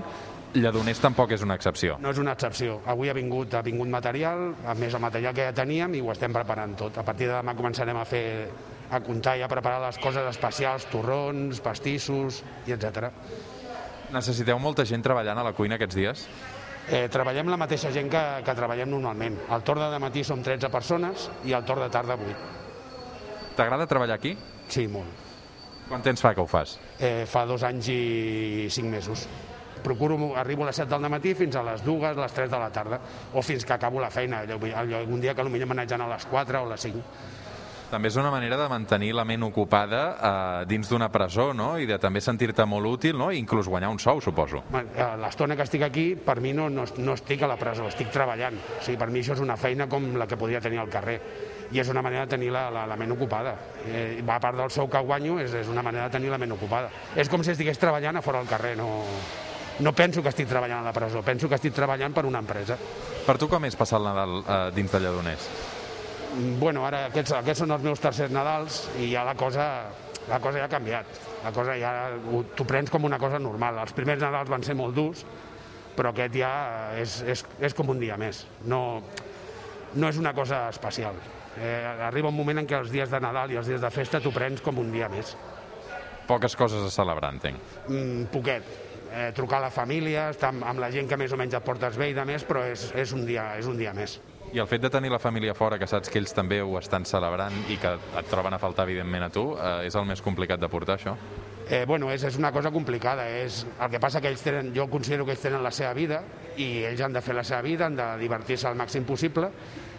Lledoners 0.56 1.02
tampoc 1.04 1.34
és 1.36 1.44
una 1.44 1.58
excepció. 1.60 1.98
No 2.00 2.14
és 2.14 2.22
una 2.22 2.32
excepció. 2.38 2.78
Avui 2.88 3.12
ha 3.12 3.16
vingut, 3.18 3.58
ha 3.60 3.62
vingut 3.66 3.92
material, 3.92 4.54
a 4.64 4.76
més 4.80 4.96
el 4.96 5.04
material 5.04 5.36
que 5.36 5.50
ja 5.50 5.56
teníem 5.58 5.98
i 6.00 6.02
ho 6.02 6.14
estem 6.14 6.32
preparant 6.34 6.78
tot. 6.80 6.98
A 6.98 7.04
partir 7.04 7.28
de 7.28 7.36
demà 7.36 7.58
començarem 7.60 8.00
a 8.00 8.06
fer 8.08 8.24
a 8.88 9.02
comptar 9.04 9.36
i 9.36 9.44
a 9.44 9.52
preparar 9.52 9.84
les 9.84 10.00
coses 10.00 10.24
especials, 10.32 10.88
torrons, 10.88 11.60
pastissos 11.60 12.40
i 12.72 12.78
etc. 12.78 13.12
Necessiteu 14.16 14.64
molta 14.64 14.88
gent 14.88 15.04
treballant 15.04 15.44
a 15.44 15.46
la 15.50 15.52
cuina 15.52 15.76
aquests 15.76 16.00
dies? 16.00 16.26
Eh, 16.88 17.10
treballem 17.12 17.52
la 17.52 17.60
mateixa 17.60 17.92
gent 17.92 18.08
que, 18.08 18.26
que 18.48 18.56
treballem 18.56 18.88
normalment. 18.96 19.42
Al 19.52 19.68
torn 19.68 19.84
de 19.92 20.00
matí 20.00 20.24
som 20.24 20.40
13 20.40 20.72
persones 20.72 21.28
i 21.44 21.52
al 21.52 21.68
torn 21.68 21.84
de 21.84 21.92
tarda 21.92 22.16
8. 22.16 23.56
T'agrada 23.60 23.92
treballar 23.92 24.22
aquí? 24.22 24.38
Sí, 24.72 24.88
molt. 24.88 25.27
Quant 25.88 26.04
temps 26.04 26.22
fa 26.22 26.34
que 26.36 26.44
ho 26.44 26.48
fas? 26.50 26.78
Eh, 27.00 27.24
fa 27.30 27.46
dos 27.48 27.64
anys 27.64 27.88
i 27.94 28.68
cinc 28.74 28.92
mesos. 28.92 29.28
Procuro, 29.84 30.34
arribo 30.36 30.66
a 30.66 30.68
les 30.68 30.76
7 30.76 30.90
del 30.90 31.10
matí 31.10 31.34
fins 31.38 31.56
a 31.56 31.64
les 31.64 31.84
2, 31.86 32.16
les 32.18 32.34
3 32.34 32.52
de 32.52 32.60
la 32.60 32.70
tarda, 32.74 33.00
o 33.34 33.42
fins 33.42 33.64
que 33.64 33.74
acabo 33.74 34.02
la 34.02 34.10
feina. 34.12 34.42
Allò, 34.44 34.58
allò, 34.76 35.04
un 35.06 35.22
dia 35.22 35.36
que 35.36 35.46
potser 35.46 35.68
m'anatgen 35.70 36.02
a 36.02 36.10
les 36.12 36.26
4 36.26 36.62
o 36.62 36.66
a 36.66 36.72
les 36.74 36.88
5. 36.90 37.04
També 37.88 38.10
és 38.10 38.18
una 38.20 38.28
manera 38.34 38.58
de 38.60 38.66
mantenir 38.68 39.14
la 39.16 39.24
ment 39.24 39.46
ocupada 39.48 40.02
eh, 40.12 40.66
dins 40.68 40.90
d'una 40.92 41.08
presó, 41.08 41.54
no? 41.56 41.78
I 41.80 41.86
de 41.88 41.96
també 42.04 42.20
sentir-te 42.20 42.66
molt 42.68 42.90
útil, 42.90 43.16
no? 43.16 43.30
I 43.32 43.40
inclús 43.40 43.70
guanyar 43.72 43.94
un 43.94 44.00
sou, 44.04 44.20
suposo. 44.20 44.66
Eh, 44.76 45.06
L'estona 45.22 45.56
que 45.56 45.64
estic 45.64 45.86
aquí, 45.88 46.08
per 46.20 46.42
mi 46.44 46.52
no, 46.52 46.68
no, 46.68 46.84
no 46.98 47.16
estic 47.16 47.46
a 47.48 47.48
la 47.48 47.56
presó, 47.56 47.88
estic 47.88 48.12
treballant. 48.12 48.60
O 48.60 48.82
sigui, 48.84 49.00
per 49.00 49.08
mi 49.08 49.24
això 49.24 49.38
és 49.38 49.46
una 49.46 49.56
feina 49.56 49.88
com 49.88 50.18
la 50.20 50.28
que 50.28 50.36
podria 50.36 50.60
tenir 50.60 50.82
al 50.84 50.92
carrer. 50.92 51.22
I 51.72 51.82
és 51.82 51.90
una 51.92 52.02
manera 52.02 52.24
de 52.26 52.32
tenir 52.36 52.52
la, 52.54 52.70
la, 52.72 52.86
la 52.88 52.96
ment 52.96 53.12
ocupada. 53.12 53.56
Eh, 53.88 54.22
a 54.24 54.40
part 54.40 54.56
del 54.56 54.72
sou 54.72 54.88
que 54.90 55.00
guanyo, 55.04 55.40
és, 55.44 55.54
és 55.54 55.68
una 55.68 55.84
manera 55.84 56.06
de 56.08 56.16
tenir 56.16 56.30
la 56.32 56.38
ment 56.40 56.54
ocupada. 56.56 56.90
És 57.16 57.28
com 57.30 57.44
si 57.44 57.52
estigués 57.52 57.78
treballant 57.82 58.16
a 58.16 58.22
fora 58.24 58.40
del 58.40 58.48
carrer, 58.48 58.76
no, 58.80 59.04
no 59.84 59.92
penso 59.94 60.24
que 60.24 60.30
estic 60.32 60.48
treballant 60.48 60.80
a 60.80 60.88
la 60.88 60.94
presó, 60.96 61.22
penso 61.22 61.50
que 61.50 61.56
estic 61.60 61.74
treballant 61.76 62.14
per 62.16 62.26
una 62.26 62.40
empresa. 62.40 62.78
Per 63.28 63.36
tu 63.38 63.50
com 63.52 63.66
és 63.68 63.76
passar 63.76 64.00
el 64.00 64.08
Nadal 64.08 64.38
eh, 64.44 64.60
dins 64.78 64.92
de 64.96 65.02
Lledoners? 65.04 65.50
Bueno, 66.60 66.86
ara 66.86 67.06
aquests, 67.08 67.34
aquests 67.40 67.64
són 67.66 67.72
els 67.76 67.84
meus 67.84 68.00
tercers 68.04 68.32
Nadals 68.32 68.84
i 69.02 69.10
ja 69.12 69.24
la 69.28 69.34
cosa, 69.36 69.68
la 70.30 70.40
cosa 70.44 70.60
ja 70.62 70.66
ha 70.68 70.72
canviat. 70.72 71.06
La 71.44 71.52
cosa 71.56 71.76
ja 71.80 71.92
ho- 72.32 72.44
t'ho 72.56 72.66
prens 72.68 72.92
com 72.94 73.04
una 73.08 73.20
cosa 73.20 73.40
normal. 73.40 73.80
Els 73.84 73.94
primers 73.98 74.22
Nadals 74.22 74.50
van 74.52 74.64
ser 74.64 74.76
molt 74.78 74.96
durs, 74.96 75.26
però 75.98 76.12
aquest 76.14 76.36
ja 76.38 76.52
és, 77.00 77.22
és, 77.28 77.44
és 77.60 77.74
com 77.74 77.90
un 77.90 78.00
dia 78.00 78.16
més. 78.22 78.46
No, 78.70 79.02
no 79.96 80.10
és 80.12 80.18
una 80.22 80.34
cosa 80.38 80.68
especial. 80.70 81.16
Eh, 81.58 82.06
arriba 82.06 82.30
un 82.30 82.38
moment 82.38 82.62
en 82.62 82.68
què 82.70 82.78
els 82.78 82.92
dies 82.94 83.10
de 83.10 83.20
Nadal 83.24 83.54
i 83.54 83.58
els 83.60 83.70
dies 83.70 83.82
de 83.82 83.90
festa 83.94 84.22
t'ho 84.22 84.34
prens 84.36 84.62
com 84.62 84.78
un 84.78 84.92
dia 84.94 85.10
més. 85.10 85.36
Poques 86.28 86.56
coses 86.60 86.84
a 86.84 86.92
celebrar, 86.92 87.32
entenc. 87.34 87.58
Mm, 87.88 88.28
poquet. 88.34 88.64
Eh, 89.08 89.32
trucar 89.34 89.62
a 89.62 89.68
la 89.68 89.72
família, 89.72 90.30
estar 90.30 90.52
amb, 90.52 90.66
amb 90.68 90.84
la 90.84 90.92
gent 90.92 91.08
que 91.08 91.18
més 91.18 91.32
o 91.32 91.38
menys 91.40 91.56
et 91.56 91.64
portes 91.64 91.96
bé 91.98 92.12
i 92.12 92.16
de 92.18 92.26
més, 92.28 92.44
però 92.46 92.66
és, 92.68 92.90
és, 92.94 93.14
un, 93.16 93.24
dia, 93.26 93.54
és 93.58 93.66
un 93.66 93.78
dia 93.80 93.94
més. 93.96 94.20
I 94.54 94.60
el 94.64 94.68
fet 94.68 94.84
de 94.84 94.92
tenir 94.92 95.10
la 95.12 95.20
família 95.20 95.56
fora, 95.56 95.80
que 95.80 95.88
saps 95.88 96.12
que 96.12 96.20
ells 96.20 96.36
també 96.36 96.62
ho 96.62 96.78
estan 96.80 97.08
celebrant 97.08 97.56
i 97.72 97.80
que 97.80 97.96
et 97.96 98.30
troben 98.32 98.54
a 98.54 98.60
faltar, 98.60 98.86
evidentment, 98.88 99.26
a 99.26 99.32
tu, 99.32 99.50
eh, 99.56 99.88
és 99.88 99.96
el 99.96 100.06
més 100.08 100.22
complicat 100.24 100.60
de 100.60 100.70
portar, 100.72 101.00
això? 101.00 101.16
Eh, 101.70 101.84
bueno, 101.88 102.12
és, 102.12 102.24
és 102.24 102.38
una 102.40 102.52
cosa 102.56 102.72
complicada. 102.72 103.26
És, 103.42 103.66
el 103.80 103.92
que 103.92 104.00
passa 104.04 104.22
que 104.24 104.32
ells 104.32 104.44
tenen, 104.44 104.74
jo 104.76 104.88
considero 104.92 105.26
que 105.26 105.36
ells 105.36 105.44
tenen 105.44 105.64
la 105.64 105.72
seva 105.72 105.94
vida 105.96 106.22
i 106.60 106.86
ells 106.88 107.04
han 107.04 107.16
de 107.16 107.24
fer 107.24 107.36
la 107.36 107.44
seva 107.48 107.64
vida, 107.66 107.88
han 107.88 107.96
de 107.96 108.08
divertir-se 108.22 108.70
al 108.70 108.80
màxim 108.80 109.08
possible 109.08 109.52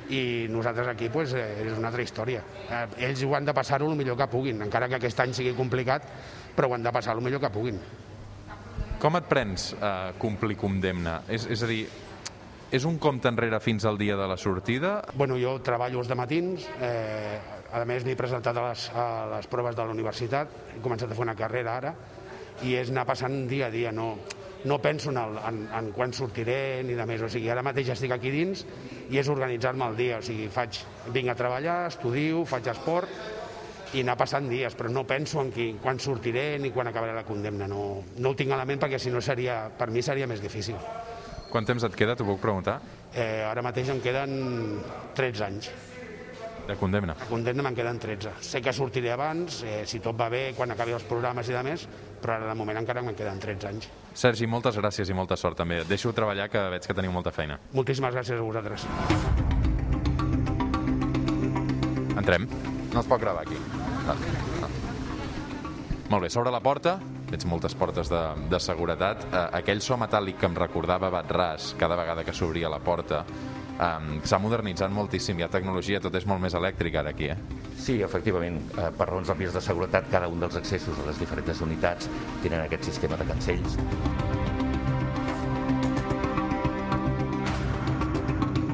i 0.09 0.49
nosaltres 0.51 0.89
aquí 0.89 1.09
pues, 1.13 1.35
eh, 1.37 1.63
és 1.67 1.77
una 1.77 1.91
altra 1.91 2.03
història. 2.03 2.43
Eh, 2.69 2.83
ells 3.09 3.23
ho 3.25 3.35
han 3.37 3.49
de 3.49 3.55
passar-ho 3.55 3.89
el 3.91 3.97
millor 3.99 4.17
que 4.19 4.29
puguin, 4.31 4.63
encara 4.65 4.89
que 4.89 4.99
aquest 4.99 5.21
any 5.25 5.35
sigui 5.37 5.55
complicat, 5.57 6.07
però 6.57 6.71
ho 6.71 6.77
han 6.77 6.87
de 6.87 6.93
passar 6.95 7.17
el 7.17 7.25
millor 7.25 7.43
que 7.43 7.53
puguin. 7.53 7.81
Com 8.99 9.17
et 9.19 9.29
prens 9.31 9.73
eh, 9.77 10.13
complir 10.19 10.57
condemna? 10.59 11.21
És, 11.31 11.47
és 11.53 11.63
a 11.63 11.69
dir, 11.71 11.83
és 12.75 12.85
un 12.89 12.99
compte 13.01 13.31
enrere 13.31 13.61
fins 13.65 13.87
al 13.89 14.01
dia 14.01 14.17
de 14.19 14.27
la 14.29 14.37
sortida? 14.37 14.99
Bueno, 15.15 15.39
jo 15.41 15.59
treballo 15.65 16.03
els 16.03 16.11
matins, 16.17 16.67
eh, 16.83 17.39
a 17.73 17.85
més 17.89 18.05
m'he 18.05 18.17
presentat 18.17 18.57
a 18.57 18.69
les, 18.71 18.89
a 18.97 19.07
les 19.37 19.49
proves 19.49 19.77
de 19.77 19.85
la 19.85 19.95
universitat, 19.95 20.57
he 20.75 20.83
començat 20.85 21.13
a 21.13 21.17
fer 21.17 21.25
una 21.25 21.37
carrera 21.39 21.77
ara, 21.77 21.95
i 22.67 22.75
és 22.75 22.91
anar 22.91 23.07
passant 23.07 23.45
dia 23.49 23.69
a 23.69 23.71
dia, 23.71 23.93
no, 23.95 24.17
no 24.65 24.81
penso 24.83 25.11
en, 25.11 25.19
el, 25.19 25.39
en, 25.49 25.59
en 25.75 25.91
quan 25.95 26.13
sortiré 26.13 26.83
ni 26.85 26.97
de 26.99 27.07
més, 27.07 27.23
o 27.23 27.31
sigui, 27.31 27.51
ara 27.53 27.63
mateix 27.67 27.93
estic 27.95 28.15
aquí 28.15 28.33
dins 28.35 28.65
i 29.09 29.21
és 29.21 29.31
organitzar-me 29.31 29.87
el 29.91 29.99
dia, 29.99 30.19
o 30.19 30.25
sigui, 30.25 30.49
faig, 30.53 30.81
vinc 31.15 31.31
a 31.31 31.37
treballar, 31.39 31.79
estudio, 31.93 32.45
faig 32.49 32.71
esport 32.75 33.13
i 33.97 34.03
anar 34.03 34.19
passant 34.21 34.49
dies, 34.51 34.75
però 34.77 34.91
no 34.93 35.07
penso 35.09 35.41
en 35.41 35.53
qui, 35.55 35.71
quan 35.83 36.01
sortiré 36.03 36.59
ni 36.61 36.73
quan 36.75 36.91
acabaré 36.91 37.15
la 37.17 37.25
condemna, 37.25 37.69
no, 37.71 38.03
no 38.19 38.33
ho 38.33 38.37
tinc 38.37 38.53
a 38.53 38.61
la 38.61 38.67
ment 38.69 38.83
perquè 38.83 39.01
si 39.01 39.15
no 39.15 39.23
seria, 39.25 39.63
per 39.79 39.89
mi 39.95 40.03
seria 40.05 40.29
més 40.29 40.43
difícil. 40.45 40.77
Quant 41.49 41.65
temps 41.65 41.85
et 41.87 41.95
queda, 41.97 42.17
t'ho 42.17 42.27
puc 42.29 42.43
preguntar? 42.43 42.77
Eh, 43.15 43.41
ara 43.49 43.65
mateix 43.65 43.89
em 43.89 44.03
queden 44.05 44.83
13 45.17 45.47
anys. 45.47 45.71
De 46.69 46.77
condemna? 46.77 47.15
De 47.17 47.25
condemna 47.31 47.65
me'n 47.65 47.77
queden 47.77 47.97
13. 47.97 48.35
Sé 48.45 48.61
que 48.61 48.75
sortiré 48.77 49.15
abans, 49.15 49.63
eh, 49.65 49.87
si 49.89 50.03
tot 50.05 50.19
va 50.21 50.29
bé, 50.29 50.53
quan 50.55 50.69
acabi 50.75 50.93
els 50.93 51.07
programes 51.09 51.49
i 51.49 51.55
de 51.57 51.63
més, 51.65 51.87
però 52.21 52.35
ara 52.37 52.51
de 52.51 52.57
moment 52.59 52.77
encara 52.77 53.01
me'n 53.01 53.17
queden 53.17 53.41
13 53.41 53.69
anys. 53.71 53.89
Sergi, 54.13 54.47
moltes 54.47 54.77
gràcies 54.77 55.09
i 55.09 55.17
molta 55.17 55.37
sort 55.41 55.57
també. 55.57 55.81
Et 55.81 55.89
deixo 55.89 56.13
treballar, 56.13 56.51
que 56.53 56.69
veig 56.75 56.85
que 56.85 56.95
teniu 56.95 57.15
molta 57.15 57.33
feina. 57.33 57.57
Moltíssimes 57.73 58.13
gràcies 58.13 58.37
a 58.37 58.45
vosaltres. 58.45 58.85
Entrem. 62.19 62.45
No 62.93 63.01
es 63.01 63.07
pot 63.07 63.21
gravar 63.21 63.47
aquí. 63.47 63.57
Ah, 64.05 64.17
ah. 64.67 64.69
Molt 66.11 66.23
bé, 66.25 66.29
s'obre 66.29 66.53
la 66.53 66.61
porta, 66.61 66.99
veig 67.31 67.45
moltes 67.49 67.75
portes 67.77 68.13
de, 68.13 68.21
de 68.51 68.61
seguretat. 68.61 69.25
Eh, 69.33 69.47
aquell 69.63 69.81
so 69.81 69.97
metàl·lic 69.97 70.37
que 70.37 70.49
em 70.49 70.57
recordava 70.57 71.09
Batràs 71.13 71.73
cada 71.81 71.97
vegada 71.97 72.25
que 72.25 72.37
s'obria 72.37 72.69
la 72.69 72.81
porta 72.85 73.25
um, 73.79 74.19
s'ha 74.27 74.39
modernitzat 74.43 74.93
moltíssim, 74.95 75.39
hi 75.39 75.47
ha 75.47 75.51
tecnologia, 75.53 76.01
tot 76.03 76.15
és 76.19 76.27
molt 76.29 76.43
més 76.43 76.55
elèctric 76.59 76.99
ara 77.01 77.15
aquí, 77.15 77.31
eh? 77.33 77.39
Sí, 77.79 78.01
efectivament, 78.05 78.59
eh, 78.77 78.91
per 78.99 79.09
raons 79.09 79.31
òbvies 79.33 79.55
de 79.55 79.63
seguretat, 79.65 80.11
cada 80.13 80.29
un 80.29 80.43
dels 80.43 80.59
accessos 80.59 80.99
a 80.99 81.07
les 81.09 81.21
diferents 81.23 81.63
unitats 81.65 82.11
tenen 82.43 82.61
aquest 82.65 82.91
sistema 82.91 83.17
de 83.17 83.29
cancells. 83.29 83.79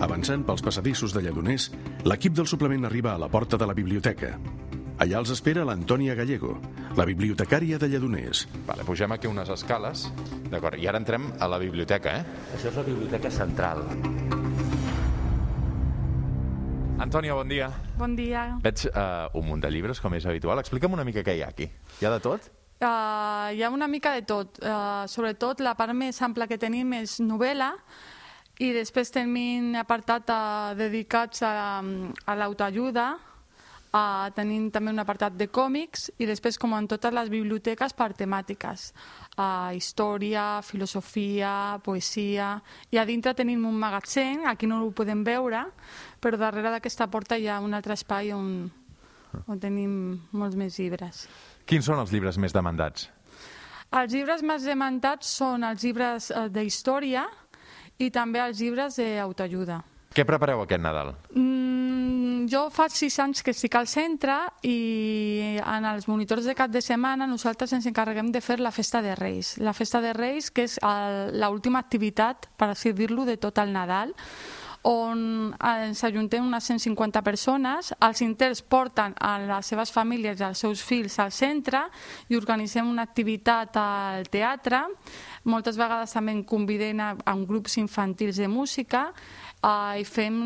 Avançant 0.05 0.43
pels 0.45 0.63
passadissos 0.65 1.15
de 1.15 1.23
Lledoners, 1.25 1.71
l'equip 2.05 2.35
del 2.37 2.49
suplement 2.51 2.85
arriba 2.85 3.15
a 3.15 3.21
la 3.21 3.31
porta 3.33 3.57
de 3.57 3.67
la 3.67 3.77
biblioteca. 3.77 4.35
Allà 5.01 5.19
els 5.19 5.33
espera 5.35 5.65
l'Antònia 5.67 6.15
Gallego, 6.15 6.59
la 6.95 7.07
bibliotecària 7.09 7.81
de 7.83 7.89
Lledoners. 7.89 8.45
Vale, 8.69 8.85
pugem 8.87 9.11
aquí 9.15 9.27
unes 9.27 9.49
escales, 9.51 10.07
d'acord, 10.53 10.79
i 10.79 10.87
ara 10.87 11.01
entrem 11.03 11.33
a 11.41 11.49
la 11.51 11.59
biblioteca, 11.59 12.21
eh? 12.21 12.43
Això 12.55 12.71
és 12.71 12.79
la 12.79 12.87
biblioteca 12.87 13.33
central. 13.33 13.83
Antònia, 16.95 17.35
bon 17.35 17.49
dia. 17.51 17.69
Bon 17.99 18.13
dia. 18.15 18.45
Veig 18.63 18.85
uh, 18.87 19.27
un 19.35 19.49
munt 19.49 19.63
de 19.65 19.71
llibres, 19.71 19.99
com 20.01 20.15
és 20.15 20.27
habitual. 20.31 20.61
Explica'm 20.63 20.95
una 20.95 21.05
mica 21.07 21.25
què 21.27 21.35
hi 21.35 21.43
ha 21.43 21.49
aquí. 21.51 21.67
Hi 21.99 22.07
ha 22.07 22.13
de 22.13 22.21
tot? 22.23 22.47
Uh, 22.79 23.51
hi 23.51 23.65
ha 23.65 23.71
una 23.75 23.89
mica 23.91 24.13
de 24.15 24.23
tot. 24.23 24.61
Uh, 24.63 25.03
sobretot 25.11 25.63
la 25.65 25.75
part 25.75 25.95
més 25.97 26.21
ampla 26.23 26.47
que 26.47 26.59
tenim 26.61 26.93
és 27.01 27.19
novel·la 27.19 27.73
i 28.63 28.71
després 28.77 29.11
tenim 29.11 29.75
apartat 29.81 30.31
uh, 30.31 30.73
dedicats 30.79 31.43
a, 31.43 31.83
a 31.83 32.37
l'autoajuda, 32.39 33.09
uh, 33.95 34.29
tenim 34.35 34.69
també 34.75 34.93
un 34.93 35.01
apartat 35.03 35.37
de 35.39 35.47
còmics 35.49 36.11
i 36.19 36.29
després, 36.29 36.59
com 36.59 36.75
en 36.75 36.89
totes 36.91 37.15
les 37.15 37.31
biblioteques, 37.33 37.95
per 37.95 38.11
temàtiques. 38.19 38.91
Uh, 39.39 39.71
història, 39.79 40.61
filosofia, 40.67 41.79
poesia... 41.85 42.59
I 42.91 43.01
a 43.01 43.07
dintre 43.07 43.35
tenim 43.39 43.65
un 43.67 43.79
magatzem, 43.79 44.45
aquí 44.51 44.69
no 44.71 44.83
ho 44.85 44.93
podem 44.95 45.25
veure, 45.27 45.65
però 46.21 46.39
darrere 46.41 46.75
d'aquesta 46.75 47.09
porta 47.11 47.39
hi 47.39 47.49
ha 47.49 47.61
un 47.63 47.75
altre 47.75 47.97
espai 47.97 48.35
on, 48.35 48.69
on 49.47 49.63
tenim 49.63 50.19
molts 50.33 50.59
més 50.59 50.79
llibres. 50.79 51.27
Quins 51.65 51.87
són 51.87 52.03
els 52.03 52.13
llibres 52.13 52.39
més 52.39 52.53
demandats? 52.55 53.09
Els 53.95 54.11
llibres 54.11 54.43
més 54.43 54.65
demandats 54.67 55.29
són 55.39 55.65
els 55.67 55.85
llibres 55.85 56.31
eh, 56.33 56.49
d'història 56.51 57.29
i 58.03 58.11
també 58.11 58.41
els 58.43 58.59
llibres 58.59 58.99
d'autoajuda. 58.99 59.79
Què 60.15 60.25
prepareu 60.27 60.63
aquest 60.63 60.83
Nadal? 60.83 61.13
Mm, 61.35 62.04
jo 62.51 62.67
fa 62.73 62.89
sis 62.93 63.17
anys 63.23 63.43
que 63.45 63.53
estic 63.55 63.75
al 63.79 63.87
centre 63.91 64.37
i 64.67 65.57
en 65.61 65.87
els 65.89 66.09
monitors 66.11 66.47
de 66.49 66.55
cap 66.57 66.73
de 66.73 66.83
setmana 66.85 67.29
nosaltres 67.31 67.73
ens 67.77 67.87
encarreguem 67.91 68.33
de 68.33 68.43
fer 68.45 68.59
la 68.61 68.73
festa 68.75 69.03
de 69.03 69.15
Reis. 69.19 69.57
La 69.59 69.73
festa 69.73 70.01
de 70.01 70.13
Reis, 70.17 70.51
que 70.51 70.67
és 70.69 70.79
l'última 71.39 71.81
activitat, 71.85 72.51
per 72.57 72.73
així 72.73 72.93
dir-lo, 72.93 73.25
de 73.25 73.39
tot 73.41 73.59
el 73.63 73.73
Nadal, 73.73 74.15
on 74.85 75.55
ens 75.57 76.03
ajuntem 76.05 76.45
unes 76.45 76.67
150 76.69 77.23
persones, 77.25 77.95
els 78.05 78.21
inters 78.21 78.61
porten 78.61 79.15
a 79.17 79.39
les 79.41 79.71
seves 79.73 79.93
famílies 79.93 80.41
i 80.41 80.45
als 80.45 80.61
seus 80.61 80.83
fills 80.85 81.17
al 81.25 81.33
centre 81.33 81.87
i 82.29 82.37
organitzem 82.37 82.91
una 82.91 83.07
activitat 83.09 83.79
al 83.81 84.29
teatre, 84.29 84.83
moltes 85.49 85.81
vegades 85.81 86.13
també 86.13 86.37
convidem 86.45 87.01
a, 87.01 87.15
a 87.17 87.35
grups 87.49 87.79
infantils 87.81 88.37
de 88.37 88.49
música 88.49 89.07
uh, 89.65 89.95
i, 89.99 90.05
fem, 90.05 90.37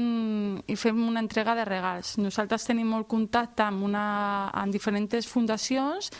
i 0.66 0.76
fem 0.78 1.00
una 1.08 1.22
entrega 1.25 1.56
de 1.58 1.66
regals. 1.66 2.16
Nosaltres 2.22 2.68
tenim 2.70 2.94
molt 2.94 3.08
contacte 3.10 3.66
amb, 3.66 3.82
una, 3.88 4.06
amb 4.54 4.72
diferents 4.72 5.26
fundacions 5.26 6.12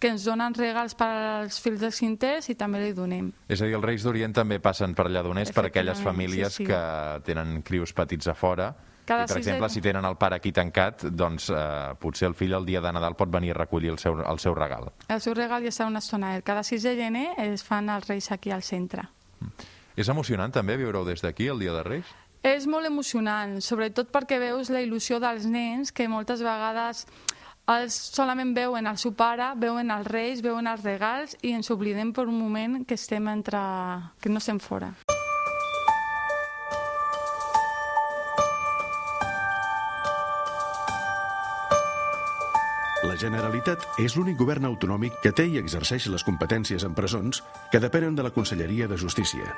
que 0.00 0.08
ens 0.08 0.24
donen 0.24 0.54
regals 0.56 0.96
per 0.96 1.10
als 1.12 1.60
fills 1.60 1.80
dels 1.82 1.98
cinters 2.00 2.48
i 2.48 2.56
també 2.58 2.80
li 2.80 2.94
donem. 2.96 3.30
És 3.48 3.60
a 3.60 3.68
dir, 3.68 3.76
els 3.76 3.84
Reis 3.84 4.04
d'Orient 4.06 4.34
també 4.34 4.58
passen 4.58 4.96
per 4.96 5.10
Lledoners 5.12 5.52
per 5.52 5.66
aquelles 5.68 6.00
famílies 6.00 6.56
sí, 6.56 6.64
sí. 6.64 6.70
que 6.70 6.84
tenen 7.26 7.60
crius 7.62 7.92
petits 7.92 8.30
a 8.32 8.34
fora 8.34 8.70
Cada 9.10 9.24
i, 9.24 9.26
per 9.26 9.38
exemple, 9.40 9.68
si 9.72 9.80
tenen 9.82 10.06
el 10.06 10.14
pare 10.20 10.36
aquí 10.38 10.52
tancat, 10.54 11.02
doncs 11.10 11.48
eh, 11.50 11.58
potser 11.98 12.28
el 12.30 12.36
fill 12.38 12.54
el 12.54 12.66
dia 12.68 12.80
de 12.84 12.92
Nadal 12.94 13.16
pot 13.18 13.32
venir 13.32 13.50
a 13.54 13.58
recollir 13.58 13.90
el 13.90 13.98
seu, 13.98 14.20
el 14.22 14.38
seu 14.38 14.54
regal. 14.54 14.92
El 15.10 15.20
seu 15.24 15.34
regal 15.34 15.66
ja 15.66 15.72
serà 15.74 15.88
una 15.90 15.98
estona. 15.98 16.36
Cada 16.46 16.62
6 16.62 16.86
de 16.86 16.94
gener 16.96 17.26
es 17.42 17.64
fan 17.66 17.90
els 17.90 18.06
Reis 18.06 18.30
aquí 18.30 18.54
al 18.54 18.62
centre. 18.62 19.08
És 19.98 20.08
emocionant 20.08 20.54
també 20.54 20.78
viure-ho 20.78 21.02
des 21.04 21.24
d'aquí, 21.24 21.50
el 21.50 21.58
dia 21.58 21.74
de 21.74 21.82
Reis? 21.82 22.14
És 22.40 22.64
molt 22.64 22.88
emocionant, 22.88 23.58
sobretot 23.60 24.08
perquè 24.08 24.38
veus 24.40 24.70
la 24.72 24.80
il·lusió 24.80 25.18
dels 25.20 25.44
nens 25.44 25.92
que 25.92 26.08
moltes 26.08 26.40
vegades 26.40 27.04
els 27.68 27.94
solament 28.16 28.54
veuen 28.56 28.88
el 28.88 28.96
seu 28.98 29.12
pare, 29.12 29.52
veuen 29.60 29.92
els 29.92 30.06
reis, 30.08 30.40
veuen 30.40 30.66
els 30.66 30.80
regals 30.82 31.36
i 31.44 31.52
ens 31.52 31.68
oblidem 31.70 32.14
per 32.16 32.24
un 32.26 32.38
moment 32.40 32.80
que 32.88 32.96
estem 32.96 33.28
entre... 33.28 33.60
que 34.20 34.32
no 34.32 34.40
estem 34.40 34.58
fora. 34.58 34.94
La 43.04 43.16
Generalitat 43.20 44.00
és 44.00 44.16
l'únic 44.16 44.40
govern 44.40 44.64
autonòmic 44.64 45.20
que 45.20 45.32
té 45.36 45.44
i 45.44 45.60
exerceix 45.60 46.08
les 46.08 46.24
competències 46.24 46.88
en 46.88 46.96
presons 46.96 47.44
que 47.72 47.84
depenen 47.84 48.16
de 48.16 48.24
la 48.24 48.32
Conselleria 48.32 48.88
de 48.88 48.96
Justícia. 48.96 49.52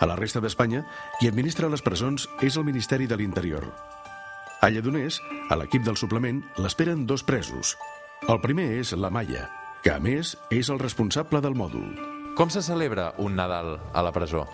A 0.00 0.06
la 0.06 0.16
resta 0.18 0.40
d'Espanya, 0.42 0.82
qui 1.20 1.28
administra 1.30 1.70
les 1.70 1.82
presons 1.82 2.26
és 2.42 2.56
el 2.58 2.66
Ministeri 2.66 3.06
de 3.06 3.16
l'Interior. 3.16 3.68
A 4.60 4.70
Lledoners, 4.72 5.20
a 5.50 5.58
l'equip 5.60 5.84
del 5.86 5.98
suplement, 6.00 6.40
l'esperen 6.58 7.04
dos 7.06 7.22
presos. 7.22 7.76
El 8.28 8.40
primer 8.40 8.70
és 8.80 8.94
la 8.96 9.10
Maia, 9.12 9.46
que 9.84 9.92
a 9.92 10.00
més 10.00 10.34
és 10.50 10.70
el 10.72 10.80
responsable 10.80 11.42
del 11.44 11.54
mòdul. 11.54 11.84
Com 12.34 12.50
se 12.50 12.62
celebra 12.64 13.12
un 13.22 13.36
Nadal 13.36 13.76
a 13.92 14.02
la 14.02 14.10
presó? 14.10 14.46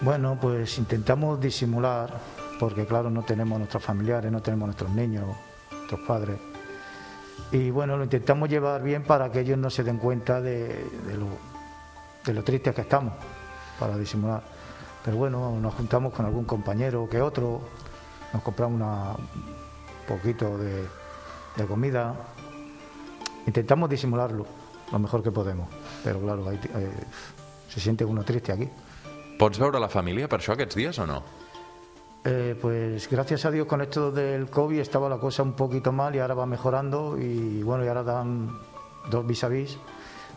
Bueno, 0.00 0.38
pues 0.40 0.78
intentamos 0.78 1.38
disimular, 1.40 2.10
porque 2.58 2.86
claro, 2.86 3.10
no 3.10 3.22
tenemos 3.22 3.58
nuestros 3.58 3.84
familiares, 3.84 4.32
no 4.32 4.40
tenemos 4.40 4.66
nuestros 4.66 4.90
niños, 4.90 5.26
nuestros 5.70 6.00
padres. 6.00 6.38
Y 7.52 7.70
bueno, 7.70 7.96
lo 7.96 8.04
intentamos 8.04 8.48
llevar 8.48 8.82
bien 8.82 9.02
para 9.04 9.30
que 9.30 9.40
ellos 9.40 9.58
no 9.58 9.68
se 9.70 9.84
den 9.84 9.98
cuenta 9.98 10.40
de, 10.40 10.68
de 11.06 11.16
lo, 11.16 11.26
de 12.24 12.32
lo 12.32 12.42
tristes 12.42 12.74
que 12.74 12.80
estamos, 12.80 13.12
para 13.80 13.96
disimular. 13.98 14.42
Pero 15.04 15.16
bueno, 15.16 15.58
nos 15.58 15.74
juntamos 15.74 16.12
con 16.12 16.26
algún 16.26 16.44
compañero 16.44 17.08
que 17.08 17.20
otro, 17.22 17.62
nos 18.32 18.42
compramos 18.42 18.76
una- 18.80 19.12
un 19.16 20.06
poquito 20.06 20.58
de, 20.58 20.84
de 21.56 21.66
comida. 21.66 22.14
Intentamos 23.46 23.88
disimularlo 23.88 24.46
lo 24.92 24.98
mejor 24.98 25.22
que 25.22 25.30
podemos, 25.32 25.68
pero 26.04 26.20
claro, 26.20 26.48
hay- 26.48 26.60
se 27.68 27.80
siente 27.80 28.04
uno 28.04 28.22
triste 28.24 28.52
aquí. 28.52 28.68
Pots 29.38 29.58
veure 29.58 29.80
la 29.80 29.88
família 29.88 30.28
per 30.28 30.40
això 30.42 30.52
aquests 30.52 30.76
dies 30.76 30.98
o 30.98 31.06
no? 31.06 31.22
Eh, 32.24 32.54
pues 32.60 33.08
gracias 33.08 33.46
a 33.46 33.50
Dios 33.50 33.66
con 33.66 33.80
esto 33.80 34.10
del 34.12 34.50
COVID 34.50 34.78
estaba 34.78 35.08
la 35.08 35.16
cosa 35.16 35.42
un 35.42 35.54
poquito 35.54 35.90
mal 35.92 36.14
y 36.14 36.18
ahora 36.18 36.34
va 36.34 36.44
mejorando 36.44 37.16
y 37.18 37.62
bueno, 37.62 37.82
y 37.82 37.88
ahora 37.88 38.02
dan 38.02 38.50
dos 39.10 39.26
vis 39.26 39.42
a 39.44 39.48
vis 39.48 39.78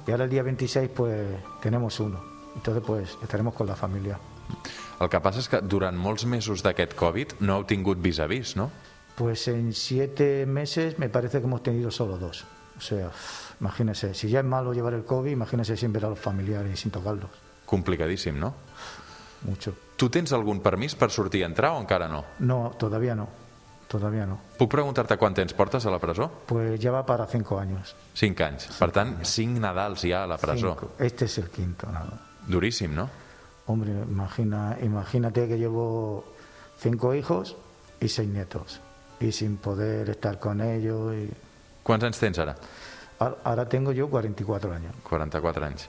y 0.08 0.12
ahora 0.12 0.24
el 0.24 0.30
día 0.30 0.44
26 0.44 0.90
pues 0.96 1.36
tenemos 1.60 2.00
uno. 2.00 2.33
Entonces 2.56 2.84
pues 2.86 3.18
estaremos 3.22 3.54
con 3.54 3.68
la 3.68 3.76
familia. 3.76 4.20
El 5.02 5.10
que 5.10 5.20
passa 5.20 5.42
és 5.42 5.50
que 5.50 5.60
durant 5.66 5.98
molts 5.98 6.26
mesos 6.30 6.62
d'aquest 6.64 6.94
Covid 6.96 7.40
no 7.42 7.58
heu 7.58 7.66
tingut 7.68 8.00
vis-a-vis, 8.00 8.56
no? 8.56 8.70
Pues 9.18 9.48
en 9.48 9.74
siete 9.74 10.46
meses 10.46 10.98
me 11.00 11.10
parece 11.10 11.40
que 11.40 11.48
hemos 11.48 11.64
tenido 11.64 11.92
solo 11.92 12.18
dos. 12.18 12.46
O 12.78 12.82
sea, 12.82 13.12
imagínese, 13.60 14.14
si 14.14 14.30
ya 14.30 14.40
es 14.40 14.46
malo 14.46 14.74
llevar 14.74 14.94
el 14.94 15.06
COVID, 15.06 15.32
imagínese 15.32 15.78
sin 15.78 15.94
ver 15.94 16.06
a 16.06 16.10
los 16.10 16.20
familiares 16.20 16.74
y 16.74 16.78
sin 16.78 16.92
tocarlos. 16.92 17.30
Complicadíssim, 17.66 18.40
no? 18.40 18.54
Mucho. 19.44 19.74
Tu 19.96 20.10
tens 20.10 20.34
algun 20.34 20.62
permís 20.64 20.96
per 20.96 21.12
sortir 21.12 21.44
i 21.44 21.46
entrar 21.46 21.74
o 21.76 21.82
encara 21.82 22.08
no? 22.08 22.24
No, 22.40 22.74
todavía 22.80 23.16
no. 23.16 23.28
Todavía 23.88 24.26
no. 24.26 24.40
Puc 24.58 24.72
preguntar-te 24.72 25.20
quant 25.22 25.36
temps 25.38 25.54
portes 25.54 25.86
a 25.86 25.92
la 25.94 26.00
presó? 26.02 26.30
Pues 26.48 26.80
ya 26.80 26.92
va 26.92 27.06
para 27.06 27.28
cinco 27.28 27.60
años. 27.60 27.96
Cinc 28.18 28.42
anys. 28.42 28.72
Per 28.80 28.90
tant, 28.92 29.20
cinc 29.22 29.60
Nadals 29.62 30.02
ja 30.02 30.24
a 30.24 30.28
la 30.28 30.38
presó. 30.42 30.74
Cinco. 30.74 30.94
Este 30.98 31.26
es 31.26 31.38
el 31.38 31.52
quinto, 31.52 31.92
nada. 31.92 32.33
Duríssim, 32.48 32.94
no? 32.94 33.10
Hombre, 33.66 33.92
imagina, 33.92 34.78
imagínate 34.82 35.48
que 35.48 35.58
llevo 35.58 36.26
cinco 36.80 37.14
hijos 37.16 37.56
y 38.02 38.10
seis 38.10 38.28
nietos. 38.30 38.80
Y 39.20 39.32
sin 39.32 39.58
poder 39.58 40.10
estar 40.10 40.40
con 40.40 40.60
ellos. 40.62 41.14
Y... 41.16 41.30
Quants 41.84 42.04
anys 42.04 42.20
tens 42.20 42.40
ara? 42.40 42.56
Ahora- 43.20 43.38
Ahora 43.44 43.70
tengo 43.70 43.92
yo 43.94 44.10
44 44.10 44.74
años. 44.74 44.94
44 45.04 45.66
anys. 45.66 45.88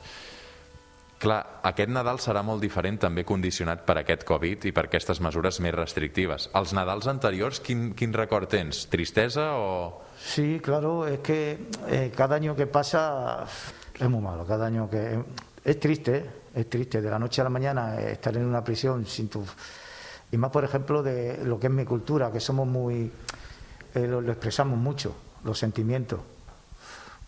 Clar, 1.18 1.60
aquest 1.64 1.88
Nadal 1.88 2.18
serà 2.20 2.42
molt 2.44 2.60
diferent 2.60 2.98
també 3.00 3.22
condicionat 3.24 3.84
per 3.86 3.96
aquest 4.02 4.26
Covid 4.28 4.66
i 4.68 4.72
per 4.76 4.84
aquestes 4.90 5.20
mesures 5.24 5.58
més 5.64 5.72
restrictives. 5.72 6.50
Els 6.58 6.74
Nadals 6.76 7.06
anteriors, 7.08 7.60
quin, 7.64 7.94
quin 7.96 8.12
record 8.12 8.50
tens? 8.52 8.84
Tristesa 8.92 9.54
o... 9.56 10.02
Sí, 10.20 10.60
claro, 10.62 11.06
es 11.08 11.20
que 11.20 11.58
eh, 11.88 12.12
cada 12.14 12.36
año 12.36 12.54
que 12.54 12.66
pasa 12.66 13.46
es 13.98 14.08
muy 14.10 14.20
malo. 14.20 14.44
Cada 14.46 14.66
año 14.66 14.88
que. 14.90 15.22
Es 15.64 15.80
triste. 15.80 16.43
Es 16.54 16.70
triste. 16.70 17.00
De 17.00 17.10
la 17.10 17.18
noche 17.18 17.40
a 17.40 17.44
la 17.44 17.50
mañana 17.50 18.00
eh, 18.00 18.12
estar 18.12 18.36
en 18.36 18.44
una 18.44 18.62
prisión 18.62 19.06
sin 19.06 19.28
tu. 19.28 19.44
Y 20.30 20.36
más, 20.36 20.50
por 20.50 20.64
ejemplo, 20.64 21.02
de 21.02 21.44
lo 21.44 21.58
que 21.58 21.66
es 21.66 21.72
mi 21.72 21.84
cultura, 21.84 22.30
que 22.32 22.40
somos 22.40 22.66
muy. 22.66 23.10
eh, 23.94 24.06
lo, 24.06 24.20
lo 24.20 24.32
expresamos 24.32 24.78
mucho, 24.78 25.14
los 25.44 25.58
sentimientos. 25.58 26.20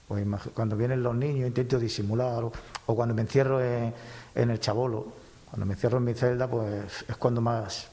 Pues 0.08 0.24
cuando 0.54 0.76
vienen 0.76 1.02
los 1.02 1.14
niños 1.14 1.48
intento 1.48 1.78
disimular, 1.78 2.44
o, 2.44 2.52
o 2.86 2.94
cuando 2.94 3.14
me 3.14 3.22
encierro 3.22 3.60
en, 3.60 3.92
en 4.34 4.50
el 4.50 4.60
chabolo, 4.60 5.06
cuando 5.50 5.66
me 5.66 5.74
encierro 5.74 5.98
en 5.98 6.04
mi 6.04 6.14
celda, 6.14 6.48
pues 6.48 7.04
es 7.08 7.16
cuando 7.16 7.40
más. 7.40 7.88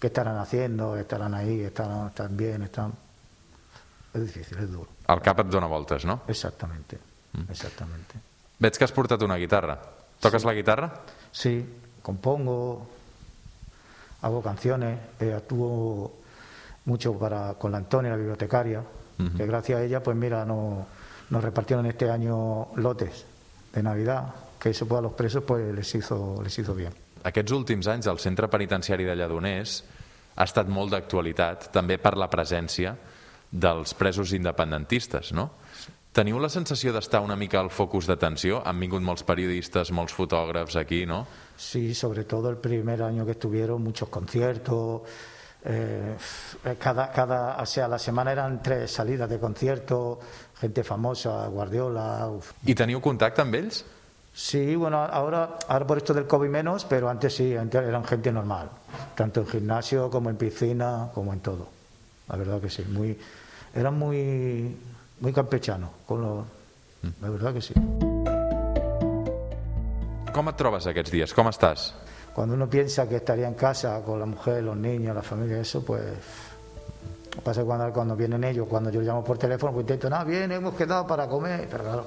¿Qué 0.00 0.08
estarán 0.08 0.36
haciendo? 0.38 0.96
¿Estarán 0.96 1.32
ahí? 1.34 1.60
¿Estarán, 1.60 2.08
están 2.08 2.36
bien? 2.36 2.62
¿Están.? 2.62 2.92
Es 4.12 4.20
difícil, 4.20 4.58
es 4.58 4.70
duro. 4.70 4.88
El 5.08 5.20
cap 5.22 5.38
et 5.40 5.46
dona 5.46 5.66
voltes, 5.66 6.04
no? 6.04 6.22
Exactamente, 6.28 6.98
exactamente. 7.48 8.14
Veig 8.58 8.76
que 8.76 8.84
has 8.84 8.92
portat 8.92 9.22
una 9.22 9.36
guitarra. 9.36 9.78
Toques 10.22 10.44
la 10.44 10.54
guitarra? 10.54 11.02
Sí, 11.32 11.66
compongo, 12.00 12.86
hago 14.20 14.40
canciones, 14.40 15.00
eh, 15.18 15.34
actúo 15.34 16.12
mucho 16.84 17.18
para, 17.18 17.54
con 17.54 17.72
la 17.72 17.78
Antonia, 17.78 18.12
la 18.12 18.16
bibliotecaria, 18.16 18.84
que 19.36 19.46
gracias 19.46 19.80
a 19.80 19.82
ella, 19.82 20.02
pues 20.02 20.16
mira, 20.16 20.44
no, 20.44 20.86
nos 21.30 21.42
repartieron 21.42 21.86
este 21.86 22.08
año 22.08 22.68
lotes 22.76 23.24
de 23.72 23.82
Navidad, 23.82 24.34
que 24.60 24.70
eso 24.70 24.86
pues, 24.86 25.00
a 25.00 25.02
los 25.02 25.12
presos 25.12 25.42
pues 25.42 25.74
les 25.74 25.92
hizo, 25.94 26.40
les 26.42 26.56
hizo 26.56 26.74
bien. 26.74 26.92
Aquests 27.22 27.52
últims 27.54 27.86
anys 27.86 28.06
el 28.10 28.18
centre 28.18 28.48
penitenciari 28.50 29.04
de 29.06 29.14
Lledoners 29.14 29.76
ha 30.34 30.46
estat 30.46 30.70
molt 30.70 30.90
d'actualitat 30.94 31.68
també 31.74 31.98
per 32.02 32.16
la 32.18 32.26
presència 32.30 32.94
dels 33.50 33.94
presos 33.94 34.32
independentistes, 34.34 35.30
no? 35.34 35.50
Teniu 36.12 36.36
la 36.44 36.50
sensació 36.52 36.92
d'estar 36.92 37.22
una 37.24 37.36
mica 37.40 37.56
al 37.60 37.70
focus 37.72 38.04
d'atenció? 38.10 38.60
Han 38.68 38.80
vingut 38.82 39.00
molts 39.00 39.24
periodistes, 39.24 39.90
molts 39.96 40.12
fotògrafs 40.12 40.76
aquí, 40.76 41.06
no? 41.08 41.22
Sí, 41.56 41.94
sobre 41.94 42.24
todo 42.24 42.50
el 42.50 42.58
primer 42.60 43.02
año 43.02 43.24
que 43.24 43.32
estuvieron, 43.32 43.82
muchos 43.82 44.08
conciertos. 44.10 45.02
eh, 45.64 46.16
cada, 46.78 47.10
cada, 47.12 47.62
o 47.62 47.66
sea, 47.66 47.88
la 47.88 47.98
semana 47.98 48.32
eran 48.32 48.62
tres 48.62 48.90
salidas 48.90 49.30
de 49.30 49.38
conciertos, 49.38 50.18
gente 50.60 50.82
famosa, 50.84 51.46
Guardiola. 51.46 52.28
uf. 52.28 52.52
I 52.66 52.74
teniu 52.74 53.00
contacte 53.00 53.42
amb 53.42 53.54
ells? 53.54 53.84
Sí, 54.34 54.74
bueno, 54.76 54.98
ahora, 54.98 55.58
ahora 55.68 55.86
por 55.86 55.98
esto 55.98 56.14
del 56.14 56.26
COVID 56.26 56.48
menos, 56.48 56.84
pero 56.84 57.08
antes 57.08 57.34
sí, 57.36 57.54
antes 57.56 57.82
eran 57.82 58.04
gente 58.04 58.32
normal, 58.32 58.70
tanto 59.14 59.40
en 59.40 59.46
gimnasio 59.46 60.10
como 60.10 60.30
en 60.30 60.36
piscina, 60.36 61.10
como 61.14 61.32
en 61.32 61.40
todo. 61.40 61.68
La 62.28 62.36
verdad 62.36 62.60
que 62.60 62.70
sí, 62.70 62.82
muy, 62.88 63.18
eran 63.74 63.98
muy, 63.98 64.74
muy 65.22 65.32
campechanos, 65.32 65.90
con 66.04 66.20
los, 66.20 66.44
la 67.20 67.30
verdad 67.30 67.54
que 67.54 67.62
sí. 67.62 67.74
Com 70.32 70.48
et 70.48 70.56
trobes 70.56 70.86
aquests 70.88 71.12
dies? 71.12 71.32
Com 71.36 71.46
estàs? 71.48 71.92
Cuando 72.34 72.56
uno 72.56 72.68
piensa 72.68 73.06
que 73.06 73.16
estaría 73.16 73.46
en 73.46 73.54
casa 73.54 74.00
con 74.02 74.18
la 74.18 74.26
mujer, 74.26 74.64
los 74.64 74.76
niños, 74.76 75.14
la 75.14 75.22
familia, 75.22 75.60
eso, 75.60 75.84
pues 75.84 76.02
pasa 77.44 77.60
que 77.60 77.66
cuando, 77.66 77.92
cuando 77.92 78.16
vienen 78.16 78.42
ellos, 78.42 78.66
cuando 78.66 78.90
yo 78.90 79.00
llamo 79.00 79.22
por 79.22 79.38
teléfono, 79.38 79.72
pues 79.72 79.84
intento, 79.84 80.10
no, 80.10 80.24
bien, 80.24 80.50
hemos 80.50 80.74
quedado 80.74 81.06
para 81.06 81.28
comer, 81.28 81.68
pero 81.70 81.84
claro, 81.84 82.06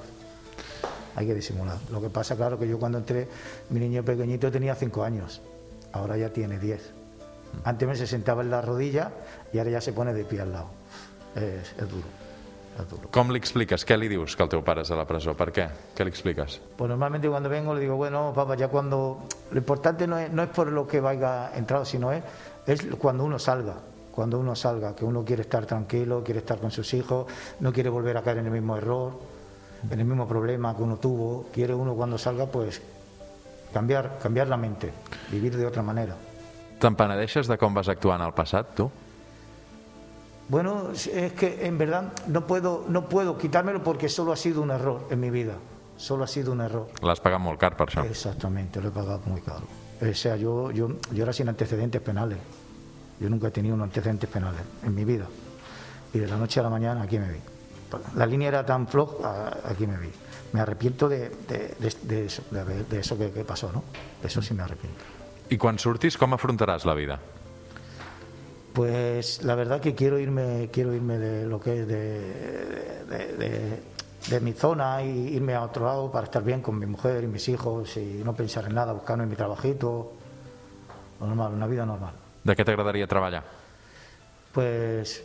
hay 1.14 1.26
que 1.26 1.34
disimular. 1.34 1.78
Lo 1.90 2.02
que 2.02 2.10
pasa, 2.10 2.36
claro, 2.36 2.58
que 2.58 2.68
yo 2.68 2.78
cuando 2.78 2.98
entré, 2.98 3.28
mi 3.70 3.80
niño 3.80 4.04
pequeñito 4.04 4.50
tenía 4.50 4.74
cinco 4.74 5.04
años, 5.04 5.40
ahora 5.92 6.18
ya 6.18 6.28
tiene 6.30 6.58
diez. 6.58 6.92
Antes 7.64 7.88
me 7.88 7.96
se 7.96 8.06
sentaba 8.06 8.42
en 8.42 8.50
la 8.50 8.60
rodilla 8.60 9.12
y 9.52 9.58
ahora 9.58 9.70
ya 9.70 9.80
se 9.80 9.92
pone 9.92 10.12
de 10.12 10.24
pie 10.24 10.40
al 10.40 10.52
lado. 10.52 10.66
Es 11.36 11.76
duro. 11.78 12.25
Com 13.10 13.30
li 13.32 13.40
expliques? 13.40 13.84
Què 13.86 13.96
li 13.96 14.08
dius 14.08 14.36
que 14.36 14.44
el 14.44 14.50
teu 14.52 14.62
pare 14.64 14.82
és 14.84 14.90
a 14.92 14.98
la 14.98 15.06
presó? 15.08 15.32
Per 15.36 15.48
què? 15.54 15.66
Què 15.96 16.04
li 16.04 16.12
expliques? 16.12 16.60
Pues 16.76 16.88
normalmente 16.88 17.28
cuando 17.28 17.48
vengo 17.48 17.74
le 17.74 17.80
digo, 17.80 17.96
bueno, 17.96 18.32
papá, 18.34 18.56
ya 18.56 18.68
cuando... 18.68 19.24
Lo 19.50 19.58
importante 19.58 20.06
no 20.06 20.18
es, 20.18 20.30
no 20.32 20.42
es 20.42 20.48
por 20.50 20.70
lo 20.70 20.86
que 20.86 21.00
vaya 21.00 21.52
entrado, 21.54 21.84
sino 21.84 22.12
es, 22.12 22.22
es 22.66 22.84
cuando 22.98 23.24
uno 23.24 23.38
salga, 23.38 23.76
cuando 24.10 24.38
uno 24.38 24.54
salga, 24.54 24.94
que 24.94 25.04
uno 25.04 25.24
quiere 25.24 25.42
estar 25.42 25.64
tranquilo, 25.66 26.22
quiere 26.24 26.40
estar 26.40 26.58
con 26.58 26.70
sus 26.70 26.92
hijos, 26.94 27.26
no 27.60 27.72
quiere 27.72 27.88
volver 27.88 28.16
a 28.16 28.22
caer 28.22 28.38
en 28.38 28.46
el 28.46 28.52
mismo 28.52 28.76
error, 28.76 29.12
en 29.90 30.00
el 30.00 30.04
mismo 30.04 30.26
problema 30.26 30.76
que 30.76 30.82
uno 30.82 30.96
tuvo, 30.96 31.46
quiere 31.52 31.74
uno 31.74 31.94
cuando 31.94 32.18
salga, 32.18 32.46
pues 32.46 32.82
cambiar, 33.72 34.18
cambiar 34.20 34.48
la 34.48 34.56
mente, 34.56 34.92
vivir 35.30 35.56
de 35.56 35.66
otra 35.66 35.82
manera. 35.82 36.16
Te'n 36.76 36.92
penedeixes 36.92 37.48
de 37.48 37.56
com 37.56 37.72
vas 37.72 37.88
actuar 37.88 38.18
en 38.20 38.26
el 38.26 38.34
passat, 38.36 38.74
tu? 38.76 38.90
Bueno, 40.48 40.90
es 40.92 41.32
que 41.32 41.66
en 41.66 41.76
verdad 41.76 42.12
no 42.28 42.46
puedo, 42.46 42.84
no 42.88 43.08
puedo 43.08 43.36
quitármelo 43.36 43.82
porque 43.82 44.08
solo 44.08 44.32
ha 44.32 44.36
sido 44.36 44.62
un 44.62 44.70
error 44.70 45.06
en 45.10 45.18
mi 45.18 45.30
vida, 45.30 45.54
solo 45.96 46.22
ha 46.24 46.28
sido 46.28 46.52
un 46.52 46.60
error. 46.60 46.86
L'has 47.02 47.18
pagat 47.20 47.40
molt 47.42 47.58
car 47.58 47.74
per 47.76 47.88
això. 47.88 48.04
Exactamente, 48.06 48.80
lo 48.80 48.88
he 48.88 48.92
pagado 48.92 49.20
muy 49.26 49.40
caro. 49.40 49.66
O 50.00 50.14
sea, 50.14 50.36
yo, 50.36 50.70
yo, 50.70 50.88
yo 51.10 51.22
era 51.24 51.32
sin 51.32 51.48
antecedentes 51.48 52.00
penales. 52.00 52.38
Yo 53.18 53.28
nunca 53.30 53.48
he 53.48 53.50
tenido 53.50 53.74
unos 53.74 53.86
antecedentes 53.86 54.28
penales 54.30 54.60
en 54.84 54.94
mi 54.94 55.04
vida. 55.04 55.26
Y 56.14 56.18
de 56.18 56.28
la 56.28 56.36
noche 56.36 56.60
a 56.60 56.62
la 56.62 56.70
mañana 56.70 57.02
aquí 57.02 57.18
me 57.18 57.32
vi. 57.32 57.40
La 58.14 58.26
línea 58.26 58.48
era 58.48 58.64
tan 58.66 58.86
floja, 58.86 59.56
aquí 59.64 59.86
me 59.86 59.96
vi. 59.98 60.10
Me 60.52 60.60
arrepiento 60.60 61.08
de, 61.08 61.30
de, 61.48 61.74
de- 61.80 61.96
de 62.02 62.26
eso, 62.26 62.42
de, 62.50 63.00
eso 63.00 63.18
que, 63.18 63.30
que 63.32 63.42
pasó, 63.44 63.72
¿no? 63.72 63.82
De 64.22 64.28
eso 64.28 64.40
sí 64.42 64.54
me 64.54 64.62
arrepiento. 64.62 65.00
I 65.50 65.56
quan 65.58 65.78
surtis, 65.78 66.16
com 66.18 66.34
afrontaràs 66.34 66.84
la 66.86 66.94
vida? 66.94 67.18
Pues 68.76 69.42
la 69.42 69.54
verdad 69.54 69.80
que 69.80 69.94
quiero 69.94 70.18
irme, 70.18 70.68
quiero 70.70 70.92
irme 70.92 71.16
de 71.16 71.46
lo 71.46 71.58
que 71.58 71.80
es 71.80 71.88
de, 71.88 73.04
de- 73.08 73.36
de- 73.38 73.82
de 74.28 74.40
mi 74.40 74.52
zona 74.52 75.02
y 75.02 75.34
irme 75.34 75.54
a 75.54 75.62
otro 75.62 75.86
lado 75.86 76.12
para 76.12 76.24
estar 76.24 76.42
bien 76.44 76.60
con 76.60 76.78
mi 76.78 76.84
mujer 76.84 77.24
y 77.24 77.26
mis 77.26 77.48
hijos 77.48 77.96
y 77.96 78.20
no 78.22 78.34
pensar 78.34 78.66
en 78.66 78.74
nada, 78.74 78.92
buscarme 78.92 79.24
mi 79.24 79.34
trabajito, 79.34 80.12
normal, 81.20 81.54
una 81.54 81.66
vida 81.66 81.86
normal. 81.86 82.12
De 82.44 82.52
què 82.52 82.66
t'agradaria 82.68 83.06
treballar? 83.08 83.44
Pues 84.52 85.24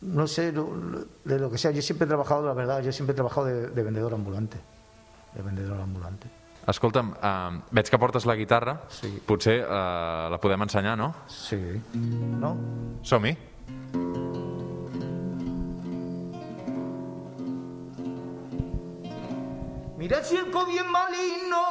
no 0.00 0.26
sé, 0.26 0.50
de 0.50 1.38
lo 1.38 1.50
que 1.52 1.58
sea, 1.58 1.70
yo 1.70 1.82
siempre 1.82 2.06
he 2.06 2.08
trabajado, 2.08 2.44
la 2.46 2.52
verdad, 2.54 2.82
yo 2.82 2.90
siempre 2.90 3.12
he 3.12 3.14
trabajado 3.14 3.46
de, 3.46 3.68
de 3.68 3.82
vendedor 3.84 4.12
ambulante, 4.12 4.58
de 5.36 5.42
vendedor 5.42 5.78
ambulante. 5.80 6.26
Escolta'm, 6.68 7.10
uh, 7.18 7.60
veig 7.74 7.88
que 7.90 7.98
portes 7.98 8.26
la 8.28 8.36
guitarra. 8.38 8.76
Sí. 8.88 9.10
Potser 9.26 9.64
uh, 9.64 10.30
la 10.30 10.38
podem 10.38 10.62
ensenyar, 10.62 10.96
no? 10.98 11.12
Sí. 11.26 11.58
¿No? 12.38 12.56
Som-hi. 13.02 13.36
Mira 19.98 20.22
si 20.24 20.36
el 20.36 20.50
COVID 20.50 20.78
es 20.78 20.86
maligno 20.86 21.62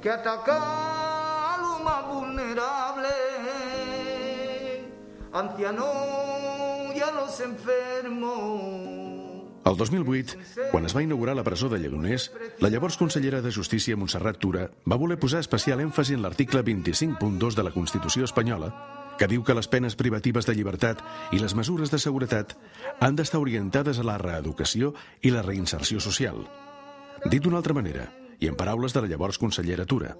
que 0.00 0.10
ataca 0.10 1.54
a 1.54 1.58
lo 1.58 1.78
más 1.84 2.06
vulnerable, 2.08 3.08
ancianos 5.32 6.94
y 6.94 7.00
a 7.00 7.10
los 7.12 7.40
enfermos. 7.40 9.01
El 9.64 9.76
2008, 9.76 10.38
quan 10.72 10.86
es 10.86 10.94
va 10.96 11.04
inaugurar 11.04 11.36
la 11.36 11.44
presó 11.44 11.68
de 11.68 11.78
Lledoners, 11.78 12.32
la 12.58 12.68
llavors 12.68 12.96
consellera 12.98 13.40
de 13.42 13.52
Justícia 13.52 13.96
Montserrat 13.96 14.40
Tura 14.42 14.64
va 14.90 14.98
voler 14.98 15.20
posar 15.22 15.38
especial 15.38 15.80
èmfasi 15.84 16.16
en 16.16 16.22
l'article 16.24 16.64
25.2 16.66 17.54
de 17.54 17.62
la 17.62 17.70
Constitució 17.70 18.26
espanyola, 18.26 18.72
que 19.18 19.28
diu 19.30 19.44
que 19.46 19.54
les 19.54 19.68
penes 19.70 19.94
privatives 19.94 20.48
de 20.48 20.56
llibertat 20.58 21.04
i 21.30 21.38
les 21.38 21.54
mesures 21.54 21.94
de 21.94 22.00
seguretat 22.02 22.56
han 22.98 23.14
d'estar 23.14 23.38
orientades 23.38 24.02
a 24.02 24.06
la 24.08 24.18
reeducació 24.18 24.96
i 25.22 25.30
la 25.30 25.46
reinserció 25.46 26.02
social. 26.02 26.42
Dit 27.30 27.44
d'una 27.44 27.62
altra 27.62 27.76
manera, 27.78 28.10
i 28.42 28.50
en 28.50 28.58
paraules 28.58 28.96
de 28.96 29.04
la 29.04 29.12
llavors 29.14 29.38
consellera 29.38 29.86
Tura. 29.86 30.16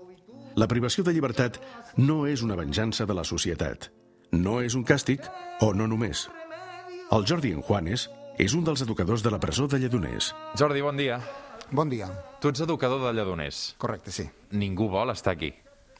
La 0.54 0.68
privació 0.70 1.02
de 1.02 1.16
llibertat 1.16 1.58
no 1.96 2.28
és 2.30 2.46
una 2.46 2.54
venjança 2.54 3.08
de 3.10 3.14
la 3.18 3.26
societat. 3.26 3.90
No 4.30 4.60
és 4.62 4.76
un 4.78 4.84
càstig, 4.86 5.24
o 5.60 5.72
no 5.74 5.88
només. 5.90 6.28
El 7.10 7.26
Jordi 7.26 7.50
en 7.56 7.62
Juanes 7.66 8.06
és 8.42 8.54
un 8.58 8.64
dels 8.66 8.80
educadors 8.82 9.22
de 9.22 9.30
la 9.30 9.38
presó 9.38 9.68
de 9.70 9.78
Lledoners. 9.78 10.32
Jordi, 10.58 10.80
bon 10.82 10.96
dia. 10.98 11.20
Bon 11.70 11.88
dia. 11.88 12.08
Tu 12.42 12.50
ets 12.50 12.62
educador 12.64 12.98
de 13.04 13.12
Lledoners. 13.14 13.76
Correcte, 13.78 14.10
sí. 14.10 14.24
Ningú 14.58 14.88
vol 14.90 15.12
estar 15.14 15.36
aquí. 15.36 15.52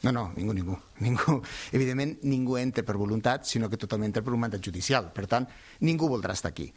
No, 0.03 0.11
no, 0.11 0.25
ningú, 0.35 0.51
ningú. 0.51 0.75
ningú. 1.05 1.37
Evidentment, 1.71 2.17
ningú 2.27 2.57
entra 2.59 2.83
per 2.83 2.97
voluntat, 2.99 3.47
sinó 3.47 3.69
que 3.71 3.79
tothom 3.79 4.03
entra 4.03 4.25
per 4.25 4.35
un 4.35 4.43
mandat 4.43 4.65
judicial. 4.65 5.07
Per 5.15 5.23
tant, 5.31 5.47
ningú 5.87 6.11
voldrà 6.11 6.35
estar 6.35 6.51
aquí. 6.51 6.67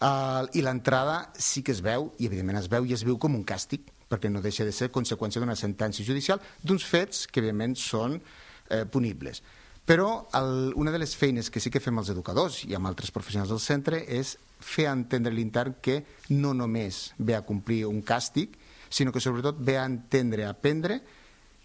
Uh, 0.00 0.48
I 0.56 0.64
l'entrada 0.64 1.26
sí 1.36 1.60
que 1.60 1.76
es 1.76 1.84
veu, 1.84 2.14
i 2.16 2.30
evidentment 2.30 2.62
es 2.62 2.70
veu 2.72 2.88
i 2.88 2.96
es 2.96 3.04
viu 3.04 3.20
com 3.20 3.36
un 3.36 3.44
càstig, 3.44 3.92
perquè 4.08 4.32
no 4.32 4.40
deixa 4.40 4.64
de 4.64 4.72
ser 4.72 4.88
conseqüència 4.88 5.42
d'una 5.44 5.58
sentència 5.58 6.06
judicial 6.06 6.40
d'uns 6.64 6.86
fets 6.88 7.26
que 7.28 7.44
evidentment 7.44 7.76
són 7.76 8.16
eh, 8.16 8.86
punibles. 8.88 9.44
Però 9.90 10.28
el, 10.38 10.70
una 10.78 10.92
de 10.94 11.00
les 11.02 11.16
feines 11.18 11.48
que 11.50 11.58
sí 11.58 11.66
que 11.66 11.80
fem 11.82 11.96
els 11.98 12.12
educadors 12.12 12.60
i 12.62 12.76
amb 12.78 12.86
altres 12.86 13.10
professionals 13.10 13.50
del 13.50 13.58
centre 13.58 13.98
és 14.06 14.36
fer 14.62 14.84
entendre 14.86 15.32
l'intern 15.34 15.80
que 15.82 15.96
no 16.30 16.52
només 16.54 17.08
ve 17.18 17.34
a 17.34 17.40
complir 17.42 17.80
un 17.88 17.98
càstig, 18.06 18.54
sinó 18.86 19.10
que 19.10 19.18
sobretot 19.18 19.58
ve 19.58 19.74
a 19.80 19.88
entendre, 19.90 20.46
a 20.46 20.52
aprendre 20.54 21.00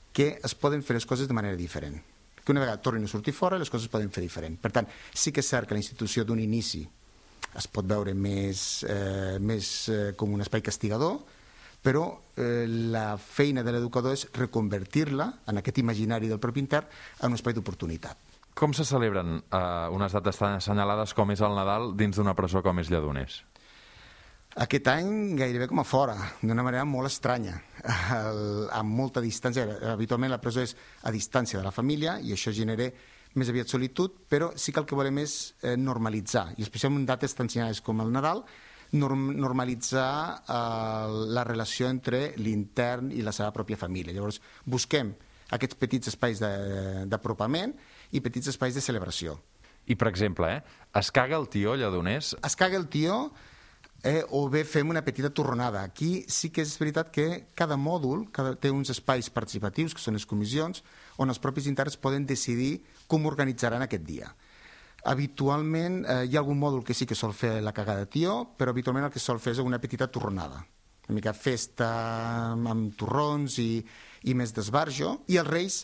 que 0.09 0.39
es 0.41 0.57
poden 0.57 0.81
fer 0.81 0.97
les 0.97 1.05
coses 1.05 1.29
de 1.29 1.37
manera 1.37 1.59
diferent. 1.59 2.01
Que 2.41 2.49
una 2.55 2.65
vegada 2.65 2.81
tornin 2.81 3.05
a 3.05 3.13
sortir 3.13 3.35
fora, 3.37 3.61
les 3.61 3.69
coses 3.69 3.85
es 3.85 3.93
poden 3.93 4.09
fer 4.09 4.25
diferent. 4.25 4.57
Per 4.57 4.73
tant, 4.73 4.89
sí 5.13 5.29
que 5.29 5.45
és 5.45 5.53
cert 5.53 5.69
que 5.69 5.77
la 5.77 5.83
institució 5.83 6.25
d'un 6.25 6.41
inici 6.41 6.81
es 7.53 7.69
pot 7.69 7.85
veure 7.85 8.17
més, 8.17 8.81
eh, 8.89 9.37
més 9.37 9.69
eh, 9.93 10.13
com 10.17 10.33
un 10.33 10.41
espai 10.41 10.65
castigador, 10.65 11.19
però 11.85 12.05
eh, 12.33 12.65
la 12.65 13.13
feina 13.21 13.61
de 13.61 13.75
l'educador 13.75 14.15
és 14.17 14.25
reconvertir-la 14.33 15.27
en 15.51 15.61
aquest 15.61 15.83
imaginari 15.83 16.31
del 16.31 16.41
propi 16.41 16.63
intern 16.63 16.89
en 17.21 17.29
un 17.29 17.37
espai 17.37 17.53
d'oportunitat. 17.53 18.17
Com 18.57 18.73
se 18.73 18.87
celebren 18.87 19.37
eh, 19.37 19.59
unes 19.93 20.15
dates 20.15 20.39
tan 20.41 20.57
assenyalades 20.57 21.13
com 21.13 21.33
és 21.35 21.43
el 21.45 21.53
Nadal 21.53 21.91
dins 21.99 22.17
d'una 22.17 22.33
presó 22.33 22.63
com 22.65 22.81
és 22.81 22.89
Lledoners? 22.89 23.43
Aquest 24.65 24.87
any 24.87 25.35
gairebé 25.35 25.67
com 25.67 25.81
a 25.81 25.83
fora, 25.83 26.15
d'una 26.39 26.63
manera 26.63 26.85
molt 26.87 27.09
estranya, 27.09 27.57
el, 28.15 28.69
amb 28.71 28.95
molta 28.95 29.19
distància. 29.19 29.67
Habitualment 29.91 30.31
la 30.31 30.39
presó 30.39 30.63
és 30.63 30.71
a 31.03 31.11
distància 31.11 31.59
de 31.59 31.65
la 31.65 31.75
família 31.75 32.15
i 32.23 32.31
això 32.31 32.53
genera 32.55 32.87
més 33.35 33.51
aviat 33.51 33.67
solitud, 33.67 34.15
però 34.31 34.53
sí 34.55 34.71
que 34.71 34.79
el 34.79 34.87
que 34.87 34.95
volem 34.95 35.19
és 35.25 35.35
eh, 35.59 35.75
normalitzar, 35.75 36.53
i 36.55 36.63
especialment 36.63 37.03
en 37.03 37.09
dates 37.11 37.35
tan 37.35 37.51
senyades 37.51 37.83
com 37.83 37.99
el 37.99 38.15
Nadal, 38.15 38.45
norm 38.95 39.29
normalitzar 39.37 40.09
eh, 40.41 41.15
la 41.35 41.43
relació 41.47 41.89
entre 41.91 42.31
l'intern 42.41 43.11
i 43.11 43.23
la 43.25 43.33
seva 43.35 43.51
pròpia 43.55 43.79
família. 43.79 44.15
Llavors, 44.15 44.41
busquem 44.65 45.13
aquests 45.55 45.77
petits 45.77 46.09
espais 46.13 46.41
d'apropament 46.41 47.75
i 48.11 48.21
petits 48.23 48.49
espais 48.53 48.75
de 48.75 48.83
celebració. 48.83 49.37
I, 49.85 49.95
per 49.95 50.09
exemple, 50.09 50.49
eh, 50.49 50.79
es 50.97 51.11
caga 51.13 51.37
el 51.37 51.49
tió 51.53 51.75
lledoners? 51.77 52.33
Es 52.43 52.55
caga 52.57 52.79
el 52.79 52.87
tió 52.89 53.29
eh, 54.05 54.23
o 54.29 54.47
bé 54.49 54.63
fem 54.65 54.89
una 54.89 55.03
petita 55.05 55.29
torronada. 55.29 55.83
Aquí 55.83 56.25
sí 56.27 56.49
que 56.53 56.65
és 56.65 56.73
veritat 56.81 57.11
que 57.13 57.27
cada 57.57 57.77
mòdul 57.77 58.27
cada, 58.33 58.55
té 58.57 58.71
uns 58.73 58.89
espais 58.93 59.29
participatius, 59.33 59.93
que 59.93 60.01
són 60.01 60.17
les 60.17 60.25
comissions, 60.29 60.83
on 61.21 61.29
els 61.29 61.41
propis 61.41 61.69
interns 61.69 61.97
poden 62.01 62.25
decidir 62.25 62.79
com 63.07 63.25
organitzaran 63.29 63.85
aquest 63.85 64.05
dia. 64.05 64.33
Habitualment 65.05 65.99
eh, 66.03 66.21
hi 66.25 66.35
ha 66.35 66.41
algun 66.41 66.57
mòdul 66.57 66.83
que 66.85 66.95
sí 66.97 67.05
que 67.05 67.17
sol 67.17 67.33
fer 67.37 67.59
la 67.61 67.73
cagada 67.77 68.07
tió, 68.09 68.39
però 68.57 68.73
habitualment 68.73 69.05
el 69.05 69.13
que 69.13 69.21
sol 69.21 69.41
fer 69.43 69.53
és 69.53 69.61
una 69.61 69.79
petita 69.81 70.07
torronada. 70.09 70.63
Una 71.05 71.19
mica 71.19 71.35
festa 71.37 71.89
amb 72.55 72.95
torrons 72.97 73.59
i, 73.61 73.69
i 74.25 74.33
més 74.33 74.55
d'esbarjo, 74.55 75.19
i 75.29 75.37
els 75.37 75.49
reis 75.51 75.83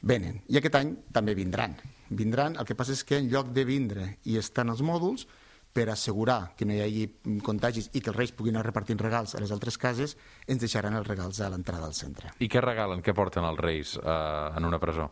venen. 0.00 0.40
I 0.48 0.56
aquest 0.58 0.78
any 0.80 0.94
també 1.12 1.36
vindran. 1.36 1.76
Vindran, 2.08 2.56
el 2.56 2.68
que 2.68 2.76
passa 2.76 2.96
és 2.96 3.04
que 3.04 3.20
en 3.20 3.28
lloc 3.32 3.52
de 3.52 3.66
vindre 3.68 4.08
i 4.24 4.38
estar 4.40 4.64
en 4.64 4.72
els 4.72 4.80
mòduls, 4.84 5.26
per 5.72 5.88
assegurar 5.88 6.52
que 6.56 6.66
no 6.68 6.74
hi 6.76 6.82
hagi 6.84 7.04
contagis 7.44 7.88
i 7.96 8.00
que 8.00 8.12
els 8.12 8.18
reis 8.18 8.32
puguin 8.36 8.58
anar 8.58 8.66
repartint 8.66 9.00
regals 9.00 9.34
a 9.34 9.40
les 9.40 9.52
altres 9.54 9.78
cases, 9.80 10.16
ens 10.46 10.60
deixaran 10.60 10.96
els 10.98 11.08
regals 11.08 11.40
a 11.40 11.48
l'entrada 11.52 11.88
del 11.88 11.96
centre. 11.96 12.32
I 12.44 12.48
què 12.52 12.60
regalen, 12.60 13.00
què 13.04 13.16
porten 13.16 13.48
els 13.48 13.60
reis 13.60 13.96
eh, 13.96 14.16
en 14.56 14.68
una 14.68 14.80
presó? 14.82 15.08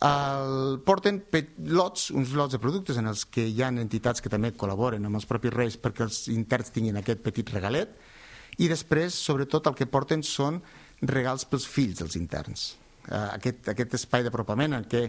El, 0.00 0.78
porten 0.86 1.18
lots, 1.68 2.06
uns 2.16 2.30
lots 2.32 2.54
de 2.56 2.60
productes 2.62 2.96
en 2.96 3.10
els 3.10 3.26
que 3.28 3.44
hi 3.44 3.60
ha 3.60 3.68
entitats 3.68 4.24
que 4.24 4.32
també 4.32 4.54
col·laboren 4.56 5.04
amb 5.04 5.18
els 5.18 5.28
propis 5.28 5.52
reis 5.52 5.76
perquè 5.76 6.06
els 6.06 6.22
interns 6.32 6.72
tinguin 6.72 6.96
aquest 6.96 7.20
petit 7.20 7.52
regalet 7.52 7.92
i 8.58 8.68
després, 8.68 9.14
sobretot, 9.14 9.68
el 9.68 9.76
que 9.76 9.88
porten 9.88 10.24
són 10.24 10.62
regals 11.02 11.44
pels 11.48 11.66
fills 11.68 12.00
dels 12.00 12.16
interns. 12.16 12.64
Uh, 13.08 13.30
aquest, 13.36 13.68
aquest 13.72 13.96
espai 14.00 14.24
d'apropament 14.24 14.76
en 14.76 14.86
què 14.88 15.02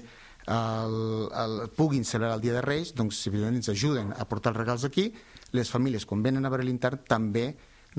el, 0.51 0.95
el, 1.39 1.56
puguin 1.75 2.06
celebrar 2.08 2.38
el 2.38 2.43
Dia 2.43 2.56
de 2.58 2.63
Reis, 2.65 2.93
doncs 2.97 3.19
evidentment 3.27 3.60
ens 3.62 3.71
ajuden 3.73 4.13
a 4.15 4.25
portar 4.27 4.54
els 4.54 4.62
regals 4.62 4.86
aquí, 4.88 5.10
les 5.56 5.71
famílies 5.71 6.08
quan 6.08 6.23
venen 6.23 6.47
a 6.47 6.51
veure 6.51 6.65
l'intern 6.67 7.04
també 7.08 7.49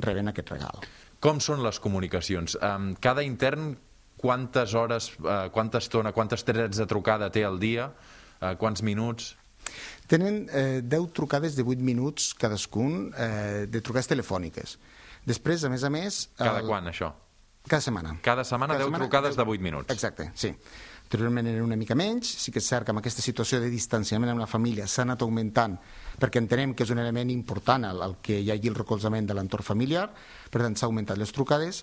reben 0.00 0.28
aquest 0.32 0.54
regal. 0.54 0.84
Com 1.22 1.40
són 1.40 1.62
les 1.62 1.78
comunicacions? 1.78 2.56
Um, 2.64 2.94
cada 3.00 3.22
intern 3.24 3.76
quantes 4.22 4.74
hores, 4.78 5.10
uh, 5.20 5.48
quanta 5.52 5.82
estona, 5.82 6.14
quantes 6.14 6.46
trets 6.46 6.78
de 6.78 6.86
trucada 6.88 7.28
té 7.34 7.42
al 7.44 7.58
dia, 7.60 7.90
uh, 7.90 8.54
quants 8.60 8.84
minuts? 8.86 9.32
Tenen 10.06 10.48
eh, 10.52 10.80
10 10.82 11.12
trucades 11.14 11.56
de 11.56 11.62
8 11.62 11.80
minuts 11.80 12.32
cadascun 12.34 13.12
eh, 13.16 13.66
de 13.70 13.80
trucades 13.80 14.10
telefòniques. 14.10 14.76
Després, 15.24 15.64
a 15.64 15.70
més 15.72 15.84
a 15.86 15.90
més... 15.92 16.24
Cada 16.36 16.60
el... 16.60 16.68
quan, 16.68 16.88
això? 16.90 17.12
Cada 17.62 17.80
setmana. 17.80 18.16
Cada 18.26 18.44
setmana 18.44 18.74
Cada 18.74 18.84
10 18.84 18.90
setmana, 18.90 19.06
trucades 19.06 19.36
10... 19.36 19.38
de 19.38 19.54
8 19.54 19.62
minuts. 19.62 19.94
Exacte, 19.94 20.28
sí. 20.34 20.50
Anteriorment 21.06 21.46
era 21.46 21.62
una 21.64 21.76
mica 21.76 21.94
menys, 21.94 22.28
sí 22.42 22.52
que 22.52 22.60
és 22.60 22.68
cert 22.68 22.88
que 22.88 22.92
amb 22.92 23.02
aquesta 23.02 23.22
situació 23.22 23.60
de 23.62 23.70
distanciament 23.70 24.32
amb 24.32 24.42
la 24.42 24.48
família 24.50 24.86
s'ha 24.88 25.04
anat 25.04 25.22
augmentant 25.22 25.76
perquè 26.20 26.40
entenem 26.40 26.72
que 26.74 26.86
és 26.86 26.92
un 26.94 27.02
element 27.02 27.30
important 27.30 27.84
el, 27.84 28.00
el 28.00 28.16
que 28.24 28.38
hi 28.40 28.48
hagi 28.52 28.70
el 28.72 28.78
recolzament 28.78 29.28
de 29.28 29.36
l'entorn 29.36 29.66
familiar, 29.66 30.06
per 30.50 30.64
tant 30.64 30.76
s'ha 30.76 30.88
augmentat 30.88 31.20
les 31.20 31.34
trucades, 31.36 31.82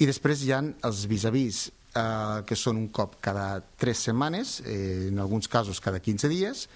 i 0.00 0.08
després 0.08 0.42
hi 0.42 0.54
ha 0.56 0.62
els 0.88 1.04
vis-a-vis, 1.10 1.66
eh, 1.94 2.42
que 2.46 2.58
són 2.58 2.78
un 2.80 2.88
cop 2.94 3.18
cada 3.24 3.60
tres 3.80 4.06
setmanes, 4.08 4.60
eh, 4.64 5.08
en 5.08 5.18
alguns 5.18 5.48
casos 5.48 5.80
cada 5.80 6.00
15 6.00 6.30
dies, 6.30 6.68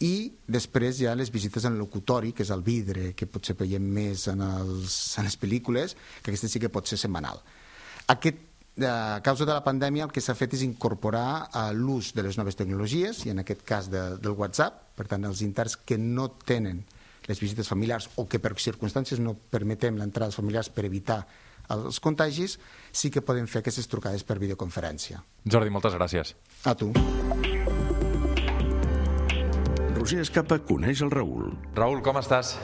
i 0.00 0.32
després 0.48 1.00
hi 1.00 1.06
ha 1.10 1.16
les 1.16 1.30
visites 1.32 1.66
en 1.68 1.76
locutori, 1.76 2.32
que 2.32 2.42
és 2.46 2.52
el 2.54 2.62
vidre, 2.64 3.12
que 3.12 3.28
potser 3.28 3.56
veiem 3.58 3.84
més 3.84 4.26
en, 4.32 4.40
els, 4.40 4.94
en 5.20 5.28
les 5.28 5.36
pel·lícules, 5.36 5.96
que 6.22 6.32
aquesta 6.32 6.48
sí 6.48 6.62
que 6.62 6.72
pot 6.72 6.88
ser 6.88 6.96
setmanal. 7.00 7.42
Aquest 8.08 8.46
a 8.80 9.20
causa 9.20 9.44
de 9.44 9.52
la 9.52 9.64
pandèmia 9.64 10.06
el 10.06 10.12
que 10.14 10.22
s'ha 10.24 10.32
fet 10.38 10.54
és 10.56 10.62
incorporar 10.64 11.50
uh, 11.50 11.66
l'ús 11.76 12.14
de 12.16 12.22
les 12.24 12.38
noves 12.38 12.56
tecnologies, 12.56 13.26
i 13.26 13.34
en 13.34 13.42
aquest 13.42 13.64
cas 13.66 13.90
de, 13.92 14.16
del 14.22 14.38
WhatsApp, 14.38 14.94
per 14.96 15.04
tant 15.10 15.26
els 15.28 15.42
interns 15.44 15.76
que 15.76 15.98
no 16.00 16.30
tenen 16.48 16.80
les 17.28 17.40
visites 17.42 17.68
familiars 17.68 18.08
o 18.16 18.24
que 18.30 18.40
per 18.42 18.54
circumstàncies 18.58 19.20
no 19.20 19.36
permetem 19.52 19.98
l'entrada 20.00 20.30
dels 20.30 20.40
familiars 20.40 20.70
per 20.72 20.86
evitar 20.88 21.20
els 21.70 22.00
contagis, 22.02 22.58
sí 22.92 23.10
que 23.10 23.22
poden 23.22 23.48
fer 23.50 23.62
aquestes 23.62 23.88
trucades 23.90 24.24
per 24.26 24.38
videoconferència. 24.42 25.22
Jordi, 25.46 25.70
moltes 25.70 25.96
gràcies. 25.96 26.34
A 26.66 26.74
tu. 26.74 26.92
Roger 29.94 30.22
Escapa 30.24 30.60
coneix 30.64 31.02
el 31.04 31.10
Raül. 31.12 31.50
Raül, 31.76 32.00
com 32.02 32.16
estàs? 32.20 32.54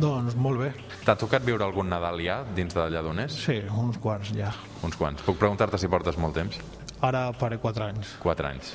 Doncs 0.00 0.34
molt 0.40 0.62
bé. 0.62 0.70
T'ha 1.04 1.14
tocat 1.20 1.44
viure 1.44 1.66
algun 1.66 1.90
Nadal 1.92 2.20
ja 2.24 2.40
dins 2.56 2.72
de 2.74 2.86
Lledoners? 2.90 3.36
Sí, 3.44 3.58
uns 3.68 3.98
quants 4.02 4.32
ja. 4.34 4.50
Uns 4.82 4.96
quants. 4.96 5.22
Puc 5.26 5.38
preguntar-te 5.38 5.78
si 5.78 5.90
portes 5.92 6.18
molt 6.18 6.34
temps? 6.38 6.58
Ara 7.04 7.28
faré 7.36 7.58
4 7.60 7.86
anys. 7.90 8.16
4 8.22 8.48
anys. 8.48 8.72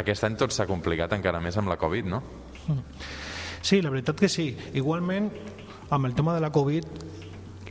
Aquest 0.00 0.26
any 0.26 0.36
tot 0.40 0.52
s'ha 0.52 0.66
complicat 0.66 1.12
encara 1.14 1.40
més 1.40 1.56
amb 1.60 1.70
la 1.70 1.78
Covid, 1.78 2.08
no? 2.10 2.22
Sí, 3.62 3.80
la 3.80 3.92
veritat 3.94 4.18
que 4.18 4.28
sí. 4.28 4.50
Igualment, 4.74 5.30
amb 5.94 6.08
el 6.10 6.16
tema 6.18 6.34
de 6.34 6.42
la 6.42 6.50
Covid, 6.52 6.88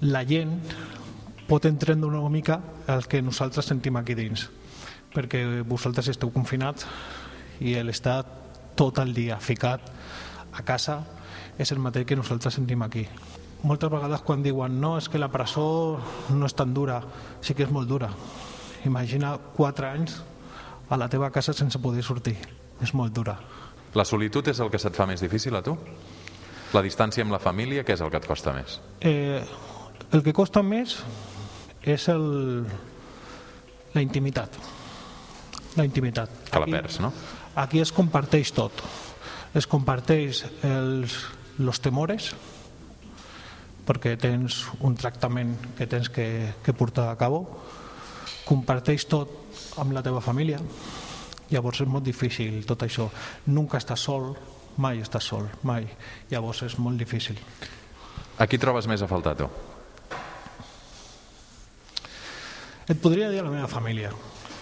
la 0.02 0.24
gent 0.26 0.58
pot 1.48 1.66
entendre 1.66 2.08
una 2.08 2.30
mica 2.30 2.60
el 2.88 3.08
que 3.08 3.22
nosaltres 3.22 3.66
sentim 3.66 3.98
aquí 3.98 4.16
dins. 4.16 4.50
Perquè 5.14 5.62
vosaltres 5.68 6.10
esteu 6.10 6.32
confinats 6.34 6.88
i 7.62 7.76
l'estat 7.86 8.26
tot 8.76 8.98
el 9.04 9.14
dia 9.14 9.38
ficat 9.38 9.92
a 10.54 10.64
casa 10.66 11.04
és 11.58 11.72
el 11.72 11.80
mateix 11.80 12.08
que 12.10 12.18
nosaltres 12.18 12.56
sentim 12.58 12.82
aquí. 12.82 13.06
Moltes 13.64 13.92
vegades 13.92 14.24
quan 14.26 14.44
diuen 14.44 14.80
no, 14.82 14.98
és 14.98 15.08
que 15.08 15.22
la 15.22 15.32
presó 15.32 16.00
no 16.34 16.50
és 16.50 16.56
tan 16.58 16.74
dura, 16.74 17.00
sí 17.42 17.54
que 17.54 17.64
és 17.64 17.72
molt 17.72 17.88
dura. 17.88 18.10
Imagina 18.84 19.38
quatre 19.56 19.88
anys 19.88 20.18
a 20.90 20.98
la 20.98 21.08
teva 21.08 21.32
casa 21.32 21.54
sense 21.54 21.80
poder 21.80 22.04
sortir. 22.04 22.36
És 22.82 22.92
molt 22.94 23.14
dura. 23.16 23.38
La 23.94 24.04
solitud 24.04 24.48
és 24.50 24.60
el 24.60 24.72
que 24.74 24.82
se't 24.82 24.98
fa 24.98 25.06
més 25.08 25.22
difícil 25.22 25.56
a 25.56 25.62
tu? 25.64 25.78
La 26.74 26.82
distància 26.82 27.24
amb 27.24 27.32
la 27.32 27.40
família, 27.40 27.84
què 27.86 27.94
és 27.94 28.02
el 28.02 28.10
que 28.10 28.18
et 28.18 28.28
costa 28.28 28.52
més? 28.56 28.80
Eh, 29.00 29.40
el 30.14 30.22
que 30.22 30.34
costa 30.34 30.62
més 30.62 31.00
és 31.82 32.08
el... 32.14 32.66
la 33.94 34.02
intimitat. 34.02 34.56
La 35.76 35.86
intimitat. 35.88 36.32
Que 36.52 36.62
la 36.62 36.70
perds, 36.70 37.00
no? 37.02 37.10
Aquí 37.58 37.82
es 37.82 37.92
comparteix 37.94 38.54
tot. 38.54 38.84
Es 39.58 39.68
comparteix 39.70 40.44
els, 40.66 41.18
los 41.58 41.82
temores, 41.82 42.32
perquè 43.86 44.16
tens 44.22 44.64
un 44.86 44.96
tractament 44.98 45.58
que 45.78 45.90
tens 45.90 46.10
que, 46.14 46.28
que 46.64 46.78
portar 46.78 47.10
a 47.12 47.18
cabo, 47.20 47.44
comparteix 48.46 49.06
tot 49.10 49.78
amb 49.82 49.94
la 49.98 50.06
teva 50.06 50.22
família, 50.22 50.62
llavors 51.52 51.84
és 51.84 51.90
molt 51.90 52.06
difícil 52.06 52.64
tot 52.70 52.86
això. 52.86 53.10
Nunca 53.50 53.82
estàs 53.82 54.06
sol, 54.10 54.32
mai 54.78 55.02
estàs 55.02 55.26
sol, 55.26 55.50
mai. 55.66 55.86
Llavors 56.32 56.64
és 56.70 56.80
molt 56.82 57.02
difícil. 57.02 57.38
A 58.38 58.50
qui 58.50 58.62
trobes 58.62 58.90
més 58.90 59.02
a 59.02 59.10
faltar, 59.10 59.38
tu? 59.38 59.50
Et 62.90 63.00
podria 63.00 63.30
dir 63.32 63.40
a 63.40 63.46
la 63.48 63.54
meva 63.54 63.70
família, 63.72 64.12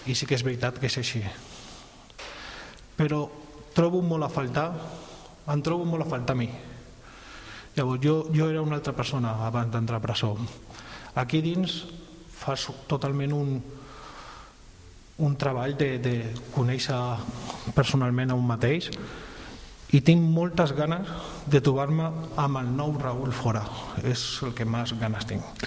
i 0.06 0.14
sí 0.14 0.26
que 0.26 0.36
és 0.38 0.44
veritat 0.46 0.78
que 0.78 0.86
és 0.86 0.98
així. 1.00 1.22
Però 2.98 3.24
trobo 3.74 4.02
molt 4.04 4.28
a 4.28 4.30
faltar, 4.30 4.68
em 5.50 5.62
trobo 5.64 5.86
molt 5.88 6.06
a 6.06 6.10
faltar 6.10 6.36
a 6.36 6.38
mi. 6.38 6.48
Llavors, 7.74 8.02
jo, 8.04 8.16
jo 8.34 8.50
era 8.50 8.62
una 8.62 8.76
altra 8.78 8.92
persona 8.94 9.32
abans 9.46 9.72
d'entrar 9.72 9.98
a 9.98 10.04
presó. 10.04 10.36
Aquí 11.18 11.40
dins 11.42 11.82
fas 12.42 12.68
totalment 12.86 13.32
un, 13.34 13.56
un 15.18 15.36
treball 15.40 15.74
de, 15.78 15.96
de 16.02 16.14
conèixer 16.54 16.98
personalment 17.74 18.30
a 18.30 18.38
un 18.38 18.46
mateix 18.46 18.90
i 19.92 20.00
tinc 20.00 20.22
moltes 20.24 20.72
ganes 20.76 21.08
de 21.50 21.60
trobar-me 21.60 22.10
amb 22.40 22.60
el 22.62 22.70
nou 22.76 22.94
Raül 23.00 23.32
fora. 23.36 23.64
És 24.04 24.24
el 24.46 24.54
que 24.56 24.68
més 24.68 24.94
ganes 25.00 25.26
tinc. 25.28 25.64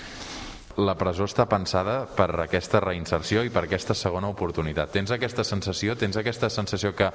La 0.75 0.97
presó 0.99 1.23
està 1.23 1.45
pensada 1.47 2.01
per 2.17 2.27
aquesta 2.43 2.81
reinserció 2.83 3.45
i 3.47 3.51
per 3.53 3.63
aquesta 3.63 3.95
segona 3.95 4.27
oportunitat. 4.27 4.91
Tens 4.91 5.13
aquesta 5.15 5.45
sensació, 5.47 5.95
tens 5.95 6.17
aquesta 6.19 6.49
sensació 6.51 6.91
que 6.95 7.07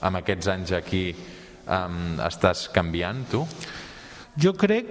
amb 0.00 0.20
aquests 0.22 0.48
anys 0.48 0.72
aquí 0.72 1.02
um, 1.12 2.16
estàs 2.24 2.70
canviant, 2.72 3.20
tu? 3.28 3.42
Jo 4.40 4.54
crec 4.56 4.88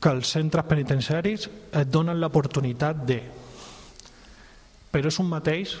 que 0.00 0.12
els 0.12 0.28
centres 0.36 0.68
penitenciaris 0.68 1.48
et 1.72 1.88
donen 1.88 2.20
l'oportunitat 2.20 3.04
de... 3.08 3.20
Però 4.90 5.08
és 5.08 5.20
un 5.22 5.28
mateix 5.30 5.76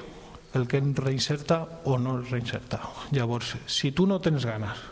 el 0.56 0.66
que 0.66 0.80
en 0.80 0.94
reinserta 0.96 1.60
o 1.84 1.98
no 1.98 2.16
el 2.18 2.26
reinserta. 2.30 2.80
Llavors, 3.12 3.56
si 3.68 3.92
tu 3.92 4.06
no 4.08 4.20
tens 4.24 4.46
ganes 4.48 4.86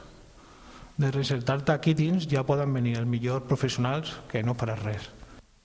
de 0.99 1.11
reinsertar-te 1.11 1.73
aquí 1.73 1.95
dins, 1.95 2.27
ja 2.29 2.45
poden 2.45 2.75
venir 2.75 2.99
els 2.99 3.09
millors 3.09 3.47
professionals 3.49 4.19
que 4.29 4.43
no 4.43 4.57
faràs 4.59 4.85
res 4.85 5.15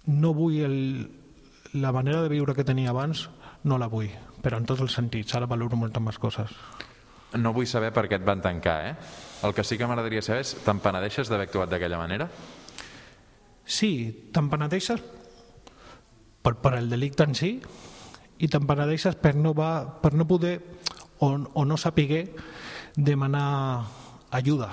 no 0.06 0.34
vull 0.36 0.60
el, 0.66 0.78
la 1.74 1.92
manera 1.92 2.22
de 2.24 2.32
viure 2.32 2.56
que 2.56 2.66
tenia 2.68 2.92
abans, 2.92 3.28
no 3.64 3.78
la 3.80 3.88
vull, 3.88 4.10
però 4.44 4.60
en 4.60 4.68
tots 4.68 4.84
els 4.84 4.96
sentits, 4.96 5.36
ara 5.36 5.48
valoro 5.50 5.80
moltes 5.80 6.04
més 6.04 6.20
coses. 6.20 6.52
No 7.40 7.54
vull 7.56 7.68
saber 7.70 7.94
per 7.96 8.06
què 8.10 8.20
et 8.20 8.26
van 8.26 8.44
tancar, 8.44 8.76
eh? 8.92 8.94
El 9.44 9.56
que 9.56 9.64
sí 9.66 9.78
que 9.78 9.88
m'agradaria 9.90 10.22
saber 10.22 10.44
és, 10.44 10.54
te'n 10.66 10.82
penedeixes 10.84 11.32
d'haver 11.32 11.48
actuat 11.48 11.72
d'aquella 11.72 12.02
manera? 12.02 12.28
Sí, 13.66 14.30
te'n 14.36 14.52
penedeixes 14.52 15.02
per, 16.44 16.58
per 16.60 16.76
el 16.78 16.92
delicte 16.92 17.26
en 17.26 17.34
si 17.36 17.56
i 18.44 18.50
te'n 18.52 18.68
penedeixes 18.68 19.16
per 19.22 19.34
no, 19.40 19.54
va, 19.56 20.02
per 20.04 20.14
no 20.14 20.28
poder 20.28 20.58
o, 21.24 21.32
o 21.32 21.66
no 21.66 21.78
saber 21.80 22.28
demanar 22.96 23.88
ajuda, 24.36 24.70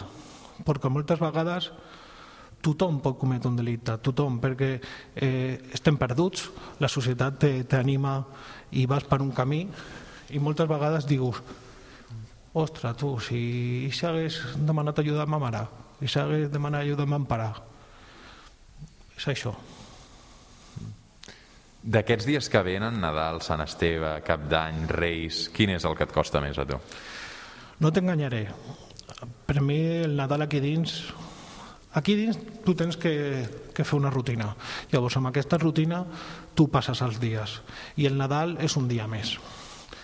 perquè 0.67 0.91
moltes 0.93 1.21
vegades 1.23 1.71
tothom 2.61 3.01
pot 3.01 3.19
cometre 3.19 3.49
un 3.49 3.57
delicte, 3.57 3.97
tothom, 4.05 4.39
perquè 4.43 4.71
eh, 5.15 5.59
estem 5.73 5.97
perduts, 6.01 6.51
la 6.81 6.89
societat 6.93 7.47
t'anima 7.69 8.19
i 8.77 8.87
vas 8.87 9.07
per 9.09 9.21
un 9.25 9.33
camí 9.35 9.65
i 10.31 10.39
moltes 10.39 10.69
vegades 10.71 11.09
dius 11.09 11.41
ostres, 12.53 12.97
tu, 12.99 13.15
si 13.23 13.91
s'hagués 13.95 14.41
demanat 14.59 14.99
ajuda 15.03 15.25
a 15.25 15.31
ma 15.31 15.39
mare, 15.39 15.65
si 16.01 16.11
s'hagués 16.11 16.51
demanat 16.51 16.85
ajuda 16.85 17.07
a 17.07 17.11
ma 17.11 17.21
pare, 17.27 17.51
és 19.17 19.29
això. 19.31 19.55
D'aquests 21.81 22.27
dies 22.29 22.49
que 22.53 22.61
venen, 22.61 22.99
Nadal, 23.01 23.41
Sant 23.41 23.63
Esteve, 23.65 24.19
Cap 24.27 24.45
d'Any, 24.51 24.85
Reis, 24.91 25.47
quin 25.55 25.73
és 25.73 25.87
el 25.89 25.97
que 25.97 26.05
et 26.05 26.13
costa 26.13 26.43
més 26.45 26.59
a 26.61 26.67
tu? 26.69 26.77
No 27.81 27.89
t'enganyaré. 27.89 28.43
Per 29.49 29.63
mi 29.65 29.79
el 30.05 30.13
Nadal 30.19 30.45
aquí 30.45 30.61
dins 30.61 30.99
Aquí 31.93 32.15
dins 32.15 32.39
tu 32.65 32.77
tens 32.79 32.97
que, 32.97 33.43
que 33.75 33.85
fer 33.85 33.99
una 33.99 34.13
rutina. 34.15 34.53
Llavors, 34.93 35.17
amb 35.19 35.31
aquesta 35.31 35.59
rutina 35.59 36.05
tu 36.55 36.69
passes 36.71 37.03
els 37.03 37.19
dies. 37.23 37.61
I 37.99 38.07
el 38.07 38.19
Nadal 38.19 38.57
és 38.63 38.77
un 38.79 38.87
dia 38.91 39.09
més. 39.11 39.35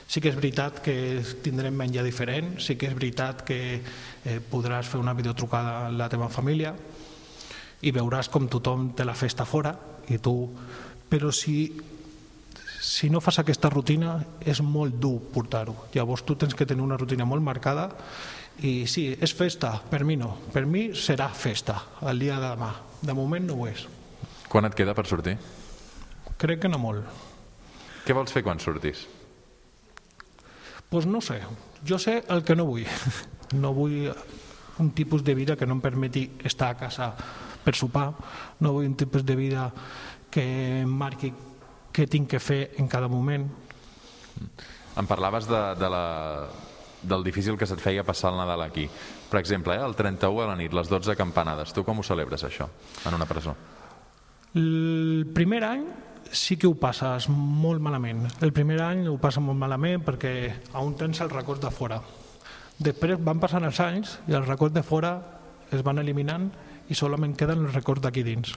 Sí 0.07 0.23
que 0.23 0.31
és 0.31 0.39
veritat 0.39 0.81
que 0.83 0.97
tindrem 1.43 1.75
menjar 1.75 2.05
diferent, 2.07 2.57
sí 2.63 2.77
que 2.79 2.87
és 2.91 2.95
veritat 2.95 3.43
que 3.47 3.59
eh, 3.79 4.39
podràs 4.51 4.87
fer 4.91 5.01
una 5.03 5.15
videotrucada 5.19 5.87
a 5.87 5.91
la 5.91 6.07
teva 6.11 6.31
família 6.31 6.75
i 7.83 7.93
veuràs 7.95 8.31
com 8.33 8.47
tothom 8.51 8.93
té 8.97 9.07
la 9.07 9.19
festa 9.19 9.47
fora 9.47 9.75
i 10.11 10.19
tu... 10.23 10.37
Però 11.07 11.31
si, 11.31 11.69
si 12.83 13.07
no 13.11 13.21
fas 13.23 13.37
aquesta 13.39 13.71
rutina 13.71 14.17
és 14.43 14.59
molt 14.59 14.97
dur 14.99 15.21
portar-ho. 15.31 15.87
Llavors 15.95 16.25
tu 16.27 16.35
tens 16.35 16.55
que 16.55 16.67
tenir 16.67 16.83
una 16.83 16.99
rutina 16.99 17.27
molt 17.29 17.47
marcada 17.47 17.93
i 18.65 18.87
sí, 18.89 19.11
és 19.21 19.35
festa, 19.37 19.75
per 19.91 20.05
mi 20.09 20.17
no. 20.17 20.31
Per 20.53 20.65
mi 20.65 20.89
serà 20.97 21.29
festa 21.35 21.77
el 22.09 22.23
dia 22.23 22.39
de 22.41 22.49
demà. 22.55 22.73
De 23.03 23.15
moment 23.17 23.45
no 23.45 23.59
ho 23.61 23.67
és. 23.69 23.85
Quan 24.49 24.65
et 24.65 24.77
queda 24.79 24.95
per 24.97 25.05
sortir? 25.09 25.37
Crec 26.41 26.63
que 26.63 26.71
no 26.73 26.81
molt. 26.81 27.05
Què 28.07 28.15
vols 28.17 28.33
fer 28.33 28.45
quan 28.47 28.61
sortis? 28.63 29.05
Doncs 30.87 30.89
pues 30.89 31.07
no 31.11 31.21
sé. 31.21 31.41
Jo 31.85 31.99
sé 31.99 32.23
el 32.29 32.45
que 32.45 32.57
no 32.57 32.69
vull. 32.69 32.87
No 33.55 33.71
vull 33.71 34.09
un 34.83 34.89
tipus 34.91 35.23
de 35.23 35.33
vida 35.39 35.55
que 35.55 35.69
no 35.71 35.77
em 35.77 35.81
permeti 35.81 36.25
estar 36.43 36.73
a 36.73 36.77
casa 36.81 37.13
per 37.63 37.77
sopar. 37.79 38.09
No 38.59 38.73
vull 38.75 38.89
un 38.89 38.97
tipus 38.99 39.23
de 39.23 39.37
vida 39.39 39.69
que 40.35 40.43
em 40.81 40.91
marqui 40.91 41.31
què 41.95 42.09
tinc 42.11 42.27
que 42.33 42.41
fer 42.43 42.73
en 42.83 42.89
cada 42.91 43.07
moment. 43.07 43.47
Em 44.99 45.07
parlaves 45.07 45.47
de, 45.47 45.61
de 45.79 45.93
la, 45.95 46.03
del 47.09 47.25
difícil 47.25 47.57
que 47.57 47.67
se't 47.67 47.83
feia 47.83 48.05
passar 48.05 48.33
el 48.33 48.41
Nadal 48.41 48.63
aquí. 48.67 48.89
Per 49.31 49.41
exemple, 49.41 49.75
eh, 49.75 49.85
el 49.85 49.95
31 49.97 50.43
a 50.43 50.51
la 50.51 50.57
nit, 50.59 50.75
les 50.75 50.91
12 50.91 51.17
campanades, 51.17 51.73
tu 51.73 51.85
com 51.85 52.01
ho 52.01 52.07
celebres 52.07 52.45
això, 52.45 52.69
en 53.07 53.15
una 53.15 53.27
presó? 53.27 53.55
El 54.57 55.27
primer 55.35 55.63
any 55.65 55.87
sí 56.33 56.57
que 56.57 56.67
ho 56.67 56.75
passes 56.75 57.29
molt 57.29 57.83
malament. 57.83 58.27
El 58.43 58.53
primer 58.53 58.81
any 58.83 59.07
ho 59.09 59.17
passa 59.23 59.41
molt 59.41 59.59
malament 59.59 60.03
perquè 60.05 60.33
aún 60.75 60.97
tens 60.99 61.21
el 61.23 61.31
record 61.31 61.63
de 61.63 61.71
fora. 61.71 62.01
Després 62.79 63.21
van 63.25 63.41
passant 63.41 63.65
els 63.65 63.81
anys 63.81 64.19
i 64.29 64.37
els 64.37 64.49
records 64.49 64.75
de 64.75 64.83
fora 64.85 65.17
es 65.73 65.83
van 65.83 65.99
eliminant 65.99 66.51
i 66.89 66.95
solament 66.95 67.35
queden 67.37 67.65
els 67.67 67.75
records 67.75 68.05
d'aquí 68.05 68.23
dins. 68.27 68.53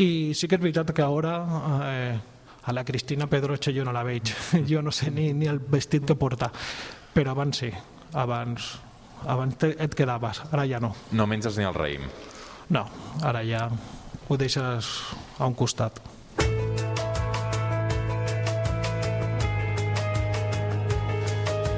I 0.00 0.32
sí 0.34 0.48
que 0.48 0.56
és 0.56 0.62
veritat 0.62 0.92
que 0.94 1.04
ara 1.04 1.34
eh, 1.90 2.18
a 2.62 2.72
la 2.72 2.84
Cristina 2.84 3.26
Pedroche 3.26 3.72
jo 3.72 3.84
no 3.84 3.92
la 3.92 4.02
veig, 4.04 4.32
jo 4.70 4.82
no 4.82 4.92
sé 4.92 5.10
ni, 5.10 5.32
ni 5.32 5.48
el 5.48 5.60
vestit 5.60 6.04
que 6.06 6.16
porta, 6.16 6.50
però 7.14 7.34
abans 7.34 7.62
sí, 7.62 7.70
abans, 8.12 8.72
abans 9.26 9.56
te, 9.60 9.74
et 9.78 9.94
quedaves, 9.96 10.42
ara 10.50 10.66
ja 10.68 10.80
no. 10.80 10.94
No 11.12 11.26
menges 11.26 11.58
ni 11.58 11.64
el 11.68 11.74
raïm? 11.76 12.06
No, 12.70 12.86
ara 13.26 13.42
ja 13.46 13.66
ho 14.28 14.36
deixes 14.38 14.90
a 15.38 15.46
un 15.46 15.56
costat. 15.58 16.00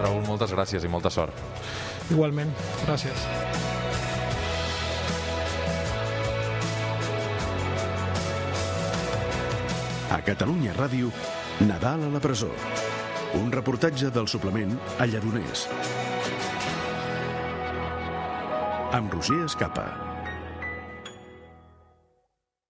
Raül, 0.03 0.25
moltes 0.27 0.53
gràcies 0.53 0.85
i 0.85 0.91
molta 0.91 1.13
sort. 1.15 1.39
Igualment, 2.11 2.51
gràcies. 2.85 3.72
A 10.13 10.21
Catalunya 10.21 10.75
Ràdio, 10.77 11.09
Nadal 11.65 12.03
a 12.05 12.11
la 12.13 12.21
presó. 12.21 12.51
Un 13.41 13.49
reportatge 13.55 14.13
del 14.13 14.29
suplement 14.29 14.77
a 15.01 15.09
Lledoners. 15.09 15.65
Amb 18.93 19.17
Roger 19.17 19.45
Escapa. 19.49 20.12